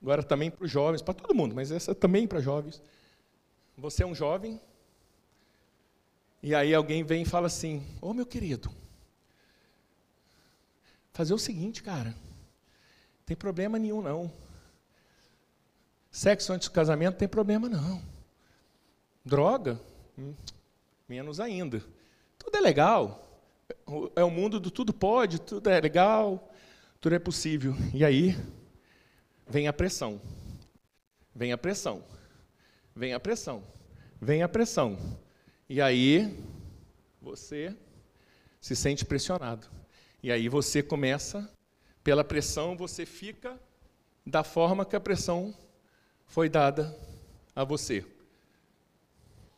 agora 0.00 0.22
também 0.22 0.50
para 0.50 0.64
os 0.64 0.70
jovens, 0.70 1.02
para 1.02 1.14
todo 1.14 1.34
mundo, 1.34 1.54
mas 1.54 1.72
essa 1.72 1.94
também 1.94 2.26
para 2.26 2.40
jovens. 2.40 2.80
Você 3.76 4.04
é 4.04 4.06
um 4.06 4.14
jovem, 4.14 4.60
e 6.42 6.54
aí 6.54 6.72
alguém 6.72 7.02
vem 7.02 7.22
e 7.22 7.26
fala 7.26 7.48
assim: 7.48 7.84
Ô 8.00 8.10
oh, 8.10 8.14
meu 8.14 8.24
querido, 8.24 8.70
fazer 11.12 11.34
o 11.34 11.38
seguinte, 11.38 11.82
cara, 11.82 12.10
não 12.10 13.24
tem 13.26 13.36
problema 13.36 13.78
nenhum 13.78 14.00
não. 14.00 14.30
Sexo 16.10 16.52
antes 16.52 16.68
do 16.68 16.72
casamento 16.72 17.14
não 17.14 17.18
tem 17.18 17.28
problema 17.28 17.68
não. 17.68 18.00
Droga, 19.24 19.80
hum, 20.16 20.34
menos 21.08 21.40
ainda. 21.40 21.82
Tudo 22.38 22.56
é 22.56 22.60
legal. 22.60 23.22
É 24.14 24.22
o 24.22 24.30
mundo 24.30 24.60
do 24.60 24.70
tudo 24.70 24.92
pode, 24.92 25.40
tudo 25.40 25.68
é 25.68 25.80
legal, 25.80 26.52
tudo 27.00 27.16
é 27.16 27.18
possível. 27.18 27.74
E 27.92 28.04
aí 28.04 28.36
vem 29.46 29.68
a 29.68 29.72
pressão. 29.72 30.20
Vem 31.34 31.52
a 31.52 31.58
pressão. 31.58 32.02
Vem 32.94 33.12
a 33.12 33.20
pressão. 33.20 33.62
Vem 34.20 34.42
a 34.42 34.48
pressão. 34.48 34.98
E 35.68 35.80
aí 35.80 36.36
você 37.20 37.76
se 38.60 38.74
sente 38.74 39.04
pressionado. 39.04 39.66
E 40.22 40.32
aí 40.32 40.48
você 40.48 40.82
começa, 40.82 41.48
pela 42.02 42.24
pressão, 42.24 42.76
você 42.76 43.04
fica 43.06 43.58
da 44.24 44.42
forma 44.42 44.84
que 44.84 44.96
a 44.96 45.00
pressão 45.00 45.54
foi 46.26 46.48
dada 46.48 46.96
a 47.54 47.64
você. 47.64 48.04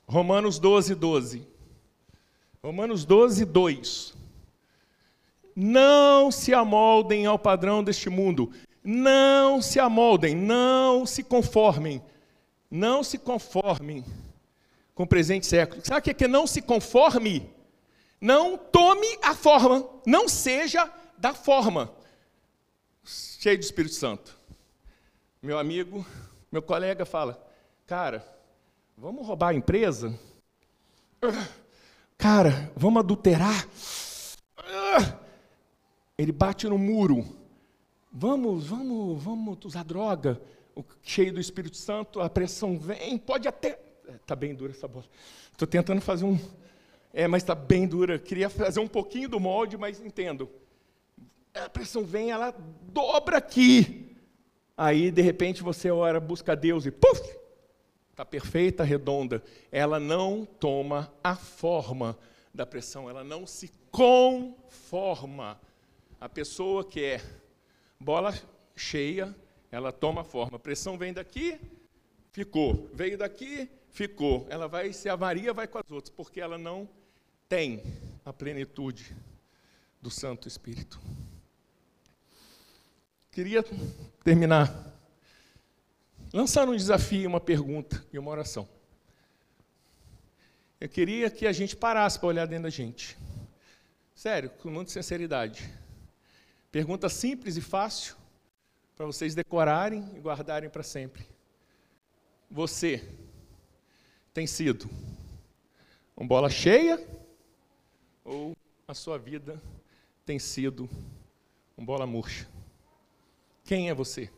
Romanos 0.07 0.59
12, 0.59 0.95
12. 0.95 1.47
Romanos 2.63 3.05
12, 3.05 3.45
2. 3.45 4.15
Não 5.55 6.31
se 6.31 6.53
amoldem 6.53 7.27
ao 7.27 7.39
padrão 7.39 7.83
deste 7.83 8.09
mundo. 8.11 8.53
Não 8.83 9.61
se 9.61 9.79
amoldem, 9.79 10.35
não 10.35 11.05
se 11.07 11.23
conformem. 11.23 12.03
Não 12.71 13.03
se 13.03 13.19
conformem 13.19 14.05
com 14.95 15.05
o 15.05 15.07
presente 15.07 15.47
século. 15.47 15.81
Sabe 15.85 16.11
o 16.11 16.15
que 16.15 16.25
é 16.25 16.29
não 16.29 16.47
se 16.47 16.61
conforme? 16.61 17.49
Não 18.21 18.59
tome 18.59 19.07
a 19.23 19.35
forma, 19.35 19.89
não 20.05 20.29
seja 20.29 20.93
da 21.17 21.33
forma. 21.33 21.93
Cheio 23.05 23.57
do 23.57 23.63
Espírito 23.63 23.95
Santo. 23.95 24.37
Meu 25.41 25.59
amigo, 25.59 26.05
meu 26.51 26.61
colega 26.61 27.07
fala: 27.07 27.41
Cara, 27.87 28.27
vamos 28.97 29.25
roubar 29.27 29.51
a 29.51 29.55
empresa? 29.55 30.19
Cara, 32.19 32.73
vamos 32.77 33.01
adulterar? 33.01 33.69
Ele 36.19 36.33
bate 36.33 36.67
no 36.67 36.77
muro. 36.77 37.38
Vamos, 38.11 38.67
vamos, 38.67 39.23
vamos 39.23 39.59
usar 39.65 39.85
droga. 39.85 40.41
Cheio 41.03 41.33
do 41.33 41.41
Espírito 41.41 41.77
Santo, 41.77 42.21
a 42.21 42.31
pressão 42.31 42.79
vem, 42.79 43.19
pode 43.19 43.47
até. 43.49 43.79
Está 44.09 44.35
bem 44.35 44.55
dura 44.55 44.73
essa 44.73 44.89
bola. 44.89 45.05
Estou 45.53 45.67
tentando 45.67 46.01
fazer 46.01 46.25
um. 46.25 46.39
É, 47.13 47.27
mas 47.27 47.43
está 47.43 47.55
bem 47.55 47.87
dura. 47.87 48.19
Queria 48.19 48.49
fazer 48.49 48.81
um 48.81 48.89
pouquinho 48.89 49.29
do 49.29 49.41
molde, 49.41 49.77
mas 49.77 50.01
entendo. 50.01 50.49
A 51.55 51.69
pressão 51.69 52.05
vem, 52.05 52.31
ela 52.31 52.55
dobra 52.93 53.39
aqui. 53.39 54.17
Aí, 54.77 55.11
de 55.11 55.21
repente, 55.21 55.63
você 55.63 55.91
ora, 55.91 56.21
busca 56.21 56.55
Deus 56.55 56.87
e 56.87 56.91
puf! 56.91 57.21
Está 58.11 58.25
perfeita, 58.25 58.85
redonda. 58.85 59.43
Ela 59.71 59.99
não 59.99 60.45
toma 60.45 61.13
a 61.23 61.35
forma 61.35 62.17
da 62.55 62.65
pressão, 62.65 63.11
ela 63.11 63.25
não 63.25 63.47
se 63.47 63.71
conforma. 63.91 65.61
A 66.21 66.29
pessoa 66.29 66.85
que 66.85 67.01
é 67.05 67.21
bola 68.01 68.35
cheia, 68.77 69.35
ela 69.71 69.93
toma 69.93 70.25
forma. 70.25 70.57
A 70.57 70.61
pressão 70.61 70.97
vem 70.97 71.13
daqui, 71.13 71.59
ficou. 72.33 72.89
Veio 72.95 73.19
daqui, 73.19 73.69
ficou. 73.91 74.47
Ela 74.49 74.69
vai, 74.69 74.93
se 74.93 75.09
a 75.09 75.17
Maria 75.17 75.53
vai 75.53 75.67
com 75.67 75.79
as 75.79 75.91
outras, 75.91 76.15
porque 76.15 76.41
ela 76.41 76.57
não 76.57 76.89
tem 77.49 77.83
a 78.25 78.33
plenitude 78.33 79.17
do 80.01 80.11
Santo 80.11 80.47
Espírito. 80.47 81.01
Queria 83.31 83.65
terminar 84.25 84.89
lançando 86.33 86.73
um 86.73 86.77
desafio, 86.77 87.29
uma 87.29 87.41
pergunta 87.41 88.05
e 88.13 88.19
uma 88.19 88.31
oração. 88.31 88.69
Eu 90.81 90.89
queria 90.89 91.31
que 91.31 91.47
a 91.47 91.53
gente 91.53 91.75
parasse 91.75 92.19
para 92.19 92.29
olhar 92.29 92.47
dentro 92.47 92.65
da 92.65 92.71
gente. 92.71 93.17
Sério, 94.15 94.51
com 94.51 94.71
muita 94.71 94.93
sinceridade. 94.93 95.69
Pergunta 96.71 97.09
simples 97.09 97.57
e 97.57 97.63
fácil 97.63 98.15
para 98.95 99.07
vocês 99.07 99.35
decorarem 99.35 100.05
e 100.15 100.21
guardarem 100.21 100.69
para 100.69 100.83
sempre. 100.83 101.27
Você 102.51 103.09
tem 104.35 104.47
sido 104.47 104.89
uma 106.15 106.27
bola 106.27 106.51
cheia 106.51 107.03
ou 108.23 108.55
a 108.87 108.93
sua 108.93 109.19
vida 109.19 109.63
tem 110.27 110.39
sido 110.39 110.91
uma 111.75 111.87
bola 111.87 112.07
murcha? 112.07 112.47
Quem 113.65 113.89
é 113.89 113.95
você? 113.95 114.31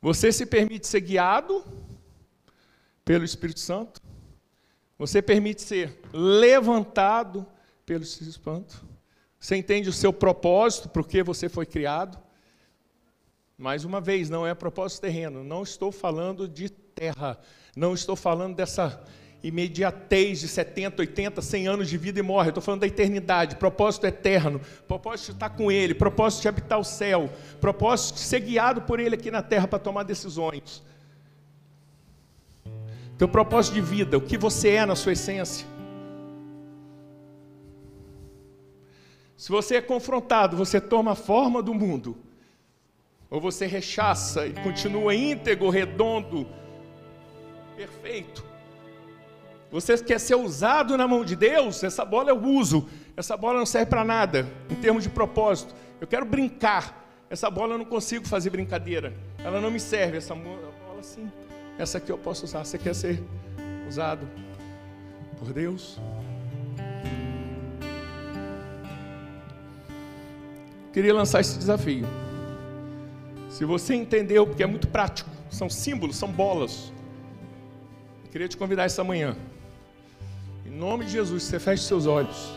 Você 0.00 0.32
se 0.32 0.46
permite 0.46 0.86
ser 0.86 1.00
guiado 1.00 1.62
pelo 3.04 3.24
Espírito 3.24 3.60
Santo? 3.60 4.00
Você 4.96 5.20
permite 5.20 5.60
ser 5.60 6.00
levantado 6.10 7.46
pelo 7.86 8.02
Espírito 8.02 8.42
Santo? 8.42 8.84
Você 9.38 9.56
entende 9.56 9.88
o 9.88 9.92
seu 9.92 10.12
propósito, 10.12 10.88
por 10.88 11.06
que 11.06 11.22
você 11.22 11.48
foi 11.48 11.64
criado? 11.64 12.18
Mais 13.56 13.84
uma 13.84 14.00
vez, 14.00 14.28
não 14.28 14.46
é 14.46 14.54
propósito 14.54 15.02
terreno, 15.02 15.44
não 15.44 15.62
estou 15.62 15.92
falando 15.92 16.48
de 16.48 16.68
terra, 16.68 17.38
não 17.76 17.94
estou 17.94 18.16
falando 18.16 18.56
dessa 18.56 19.02
imediatez 19.42 20.40
de 20.40 20.48
70, 20.48 21.02
80, 21.02 21.40
100 21.40 21.68
anos 21.68 21.88
de 21.88 21.96
vida 21.96 22.18
e 22.18 22.22
morre. 22.22 22.48
Estou 22.48 22.62
falando 22.62 22.80
da 22.80 22.86
eternidade, 22.86 23.56
propósito 23.56 24.06
eterno, 24.06 24.60
propósito 24.88 25.26
de 25.26 25.32
estar 25.32 25.50
com 25.50 25.70
Ele, 25.70 25.94
propósito 25.94 26.42
de 26.42 26.48
habitar 26.48 26.78
o 26.78 26.84
céu, 26.84 27.30
propósito 27.60 28.16
de 28.16 28.20
ser 28.22 28.40
guiado 28.40 28.82
por 28.82 28.98
Ele 28.98 29.14
aqui 29.14 29.30
na 29.30 29.42
terra 29.42 29.68
para 29.68 29.78
tomar 29.78 30.02
decisões. 30.02 30.82
Teu 33.16 33.28
propósito 33.28 33.74
de 33.74 33.80
vida, 33.80 34.18
o 34.18 34.20
que 34.20 34.36
você 34.36 34.70
é 34.70 34.86
na 34.86 34.96
sua 34.96 35.12
essência. 35.12 35.75
Se 39.36 39.50
você 39.50 39.76
é 39.76 39.82
confrontado, 39.82 40.56
você 40.56 40.80
toma 40.80 41.12
a 41.12 41.16
forma 41.16 41.62
do 41.62 41.74
mundo, 41.74 42.16
ou 43.28 43.40
você 43.40 43.66
rechaça 43.66 44.46
e 44.46 44.52
continua 44.54 45.14
íntegro, 45.14 45.68
redondo, 45.68 46.46
perfeito 47.76 48.56
você 49.70 49.98
quer 49.98 50.18
ser 50.18 50.36
usado 50.36 50.96
na 50.96 51.08
mão 51.08 51.24
de 51.24 51.34
Deus? 51.34 51.82
Essa 51.82 52.04
bola 52.04 52.30
eu 52.30 52.42
uso. 52.42 52.88
Essa 53.16 53.36
bola 53.36 53.58
não 53.58 53.66
serve 53.66 53.86
para 53.86 54.04
nada, 54.04 54.46
em 54.70 54.74
termos 54.74 55.02
de 55.02 55.08
propósito. 55.08 55.74
Eu 56.00 56.06
quero 56.06 56.24
brincar. 56.24 57.04
Essa 57.28 57.50
bola 57.50 57.74
eu 57.74 57.78
não 57.78 57.84
consigo 57.84 58.26
fazer 58.26 58.50
brincadeira. 58.50 59.12
Ela 59.38 59.60
não 59.60 59.70
me 59.70 59.80
serve. 59.80 60.18
Essa 60.18 60.34
bola 60.34 61.02
sim. 61.02 61.30
Essa 61.78 61.98
aqui 61.98 62.10
eu 62.10 62.18
posso 62.18 62.44
usar. 62.44 62.64
Você 62.64 62.78
quer 62.78 62.94
ser 62.94 63.22
usado 63.88 64.26
por 65.38 65.52
Deus? 65.52 65.98
Queria 70.96 71.12
lançar 71.12 71.42
esse 71.42 71.58
desafio. 71.58 72.06
Se 73.50 73.66
você 73.66 73.94
entendeu, 73.94 74.46
porque 74.46 74.62
é 74.62 74.66
muito 74.66 74.88
prático, 74.88 75.28
são 75.50 75.68
símbolos, 75.68 76.16
são 76.16 76.32
bolas. 76.32 76.90
Eu 78.24 78.30
queria 78.30 78.48
te 78.48 78.56
convidar 78.56 78.84
essa 78.84 79.04
manhã 79.04 79.36
em 80.64 80.70
nome 80.70 81.04
de 81.04 81.12
Jesus, 81.12 81.42
você 81.42 81.60
feche 81.60 81.82
seus 81.82 82.06
olhos. 82.06 82.50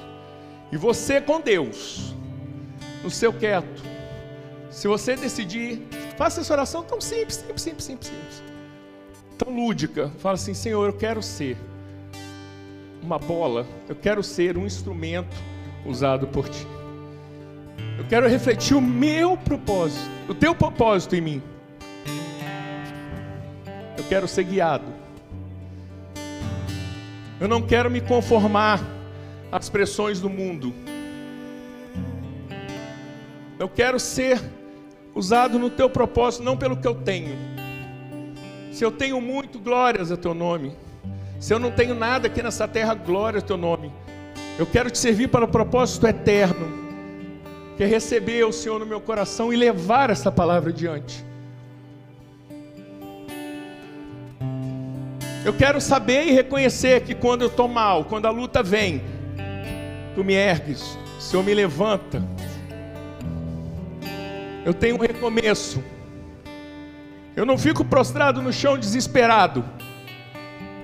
E 0.71 0.78
você 0.78 1.19
com 1.19 1.41
Deus, 1.41 2.15
no 3.04 3.10
seu 3.10 3.34
quieto. 3.34 3.84
Se 4.71 4.88
você 4.88 5.17
decidir, 5.17 5.86
faça 6.15 6.39
essa 6.39 6.54
oração 6.54 6.82
tão 6.82 7.02
simples, 7.02 7.36
simples, 7.36 7.62
simples, 7.62 7.84
simples, 7.84 8.08
simples. 8.08 8.43
Tão 9.38 9.54
lúdica. 9.54 10.13
Fala 10.19 10.36
assim, 10.36 10.54
Senhor, 10.54 10.86
eu 10.86 10.93
quero 10.93 11.21
ser 11.21 11.58
uma 13.04 13.19
bola, 13.19 13.67
eu 13.89 13.97
quero 13.97 14.23
ser 14.23 14.58
um 14.58 14.65
instrumento 14.65 15.36
usado 15.86 16.25
por 16.25 16.47
ti. 16.47 16.78
Eu 17.99 18.05
quero 18.09 18.27
refletir 18.27 18.75
o 18.75 18.81
meu 18.81 19.38
propósito, 19.38 20.09
o 20.27 20.33
teu 20.33 20.55
propósito 20.55 21.15
em 21.15 21.21
mim. 21.21 21.43
Eu 23.95 24.03
quero 24.05 24.27
ser 24.27 24.45
guiado 24.45 24.99
eu 27.39 27.47
não 27.47 27.62
quero 27.62 27.89
me 27.89 28.01
conformar 28.01 28.81
às 29.49 29.69
pressões 29.69 30.19
do 30.19 30.29
mundo. 30.29 30.73
Eu 33.57 33.69
quero 33.69 33.97
ser 33.97 34.41
usado 35.15 35.57
no 35.57 35.69
teu 35.69 35.89
propósito, 35.89 36.43
não 36.43 36.57
pelo 36.57 36.75
que 36.75 36.88
eu 36.88 36.95
tenho. 36.95 37.38
Se 38.73 38.83
eu 38.83 38.91
tenho 38.91 39.21
muito, 39.21 39.57
glórias 39.57 40.12
a 40.12 40.17
teu 40.17 40.33
nome. 40.33 40.73
Se 41.39 41.53
eu 41.53 41.59
não 41.59 41.71
tenho 41.71 41.95
nada 41.95 42.27
aqui 42.27 42.43
nessa 42.43 42.67
terra, 42.67 42.93
glória 42.93 43.39
a 43.39 43.41
teu 43.41 43.55
nome. 43.55 43.91
Eu 44.57 44.65
quero 44.65 44.91
te 44.91 44.97
servir 44.97 45.29
para 45.29 45.45
o 45.45 45.47
propósito 45.47 46.05
eterno, 46.05 46.88
que 47.79 47.83
é 47.85 47.87
receber 47.87 48.43
o 48.43 48.51
Senhor 48.51 48.77
no 48.77 48.85
meu 48.85 48.99
coração 48.99 49.53
e 49.53 49.55
levar 49.55 50.09
essa 50.09 50.29
palavra 50.29 50.69
adiante. 50.69 51.23
Eu 55.45 55.53
quero 55.53 55.79
saber 55.79 56.27
e 56.27 56.31
reconhecer 56.33 57.05
que 57.05 57.15
quando 57.15 57.43
eu 57.43 57.47
estou 57.47 57.69
mal, 57.69 58.03
quando 58.03 58.25
a 58.25 58.31
luta 58.31 58.61
vem, 58.61 59.01
tu 60.13 60.25
me 60.25 60.33
ergues, 60.33 60.97
o 61.17 61.21
Senhor 61.21 61.41
me 61.41 61.53
levanta. 61.53 62.21
Eu 64.65 64.73
tenho 64.73 64.97
um 64.97 64.99
recomeço. 64.99 65.81
Eu 67.33 67.45
não 67.45 67.57
fico 67.57 67.85
prostrado 67.85 68.41
no 68.41 68.51
chão 68.51 68.77
desesperado, 68.77 69.63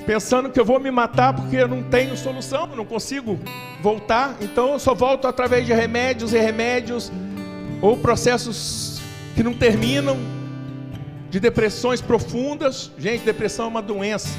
pensando 0.05 0.49
que 0.49 0.59
eu 0.59 0.65
vou 0.65 0.79
me 0.79 0.91
matar 0.91 1.33
porque 1.33 1.55
eu 1.55 1.67
não 1.67 1.83
tenho 1.83 2.15
solução, 2.15 2.67
não 2.67 2.85
consigo 2.85 3.39
voltar. 3.81 4.37
Então 4.41 4.73
eu 4.73 4.79
só 4.79 4.93
volto 4.93 5.27
através 5.27 5.65
de 5.65 5.73
remédios 5.73 6.33
e 6.33 6.39
remédios, 6.39 7.11
ou 7.81 7.97
processos 7.97 9.01
que 9.35 9.43
não 9.43 9.53
terminam, 9.53 10.17
de 11.29 11.39
depressões 11.39 12.01
profundas. 12.01 12.91
Gente, 12.97 13.23
depressão 13.23 13.65
é 13.65 13.67
uma 13.69 13.81
doença. 13.81 14.29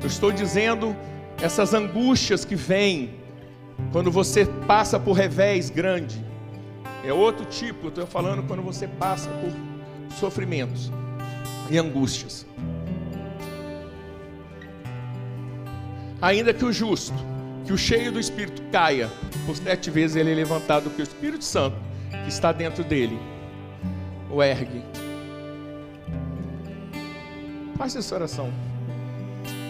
Eu 0.00 0.06
estou 0.06 0.30
dizendo 0.30 0.94
essas 1.42 1.74
angústias 1.74 2.44
que 2.44 2.54
vêm 2.54 3.14
quando 3.90 4.10
você 4.10 4.44
passa 4.66 5.00
por 5.00 5.12
revés 5.12 5.70
grande. 5.70 6.24
É 7.04 7.12
outro 7.12 7.44
tipo, 7.44 7.86
eu 7.86 7.88
estou 7.88 8.06
falando 8.06 8.42
quando 8.46 8.62
você 8.62 8.86
passa 8.86 9.28
por 9.30 9.50
sofrimentos 10.16 10.92
e 11.70 11.78
angústias. 11.78 12.46
Ainda 16.24 16.54
que 16.54 16.64
o 16.64 16.72
justo, 16.72 17.12
que 17.66 17.72
o 17.74 17.76
cheio 17.76 18.10
do 18.10 18.18
Espírito 18.18 18.62
caia, 18.72 19.10
por 19.44 19.54
sete 19.54 19.90
vezes 19.90 20.16
ele 20.16 20.32
é 20.32 20.34
levantado, 20.34 20.88
que 20.88 21.02
o 21.02 21.04
Espírito 21.04 21.44
Santo 21.44 21.76
que 22.22 22.30
está 22.30 22.50
dentro 22.50 22.82
dele 22.82 23.18
o 24.30 24.42
ergue 24.42 24.82
Faça 27.76 27.98
essa 27.98 28.14
oração. 28.14 28.50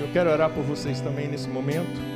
Eu 0.00 0.06
quero 0.12 0.30
orar 0.30 0.48
por 0.50 0.62
vocês 0.62 1.00
também 1.00 1.26
nesse 1.26 1.48
momento. 1.48 2.13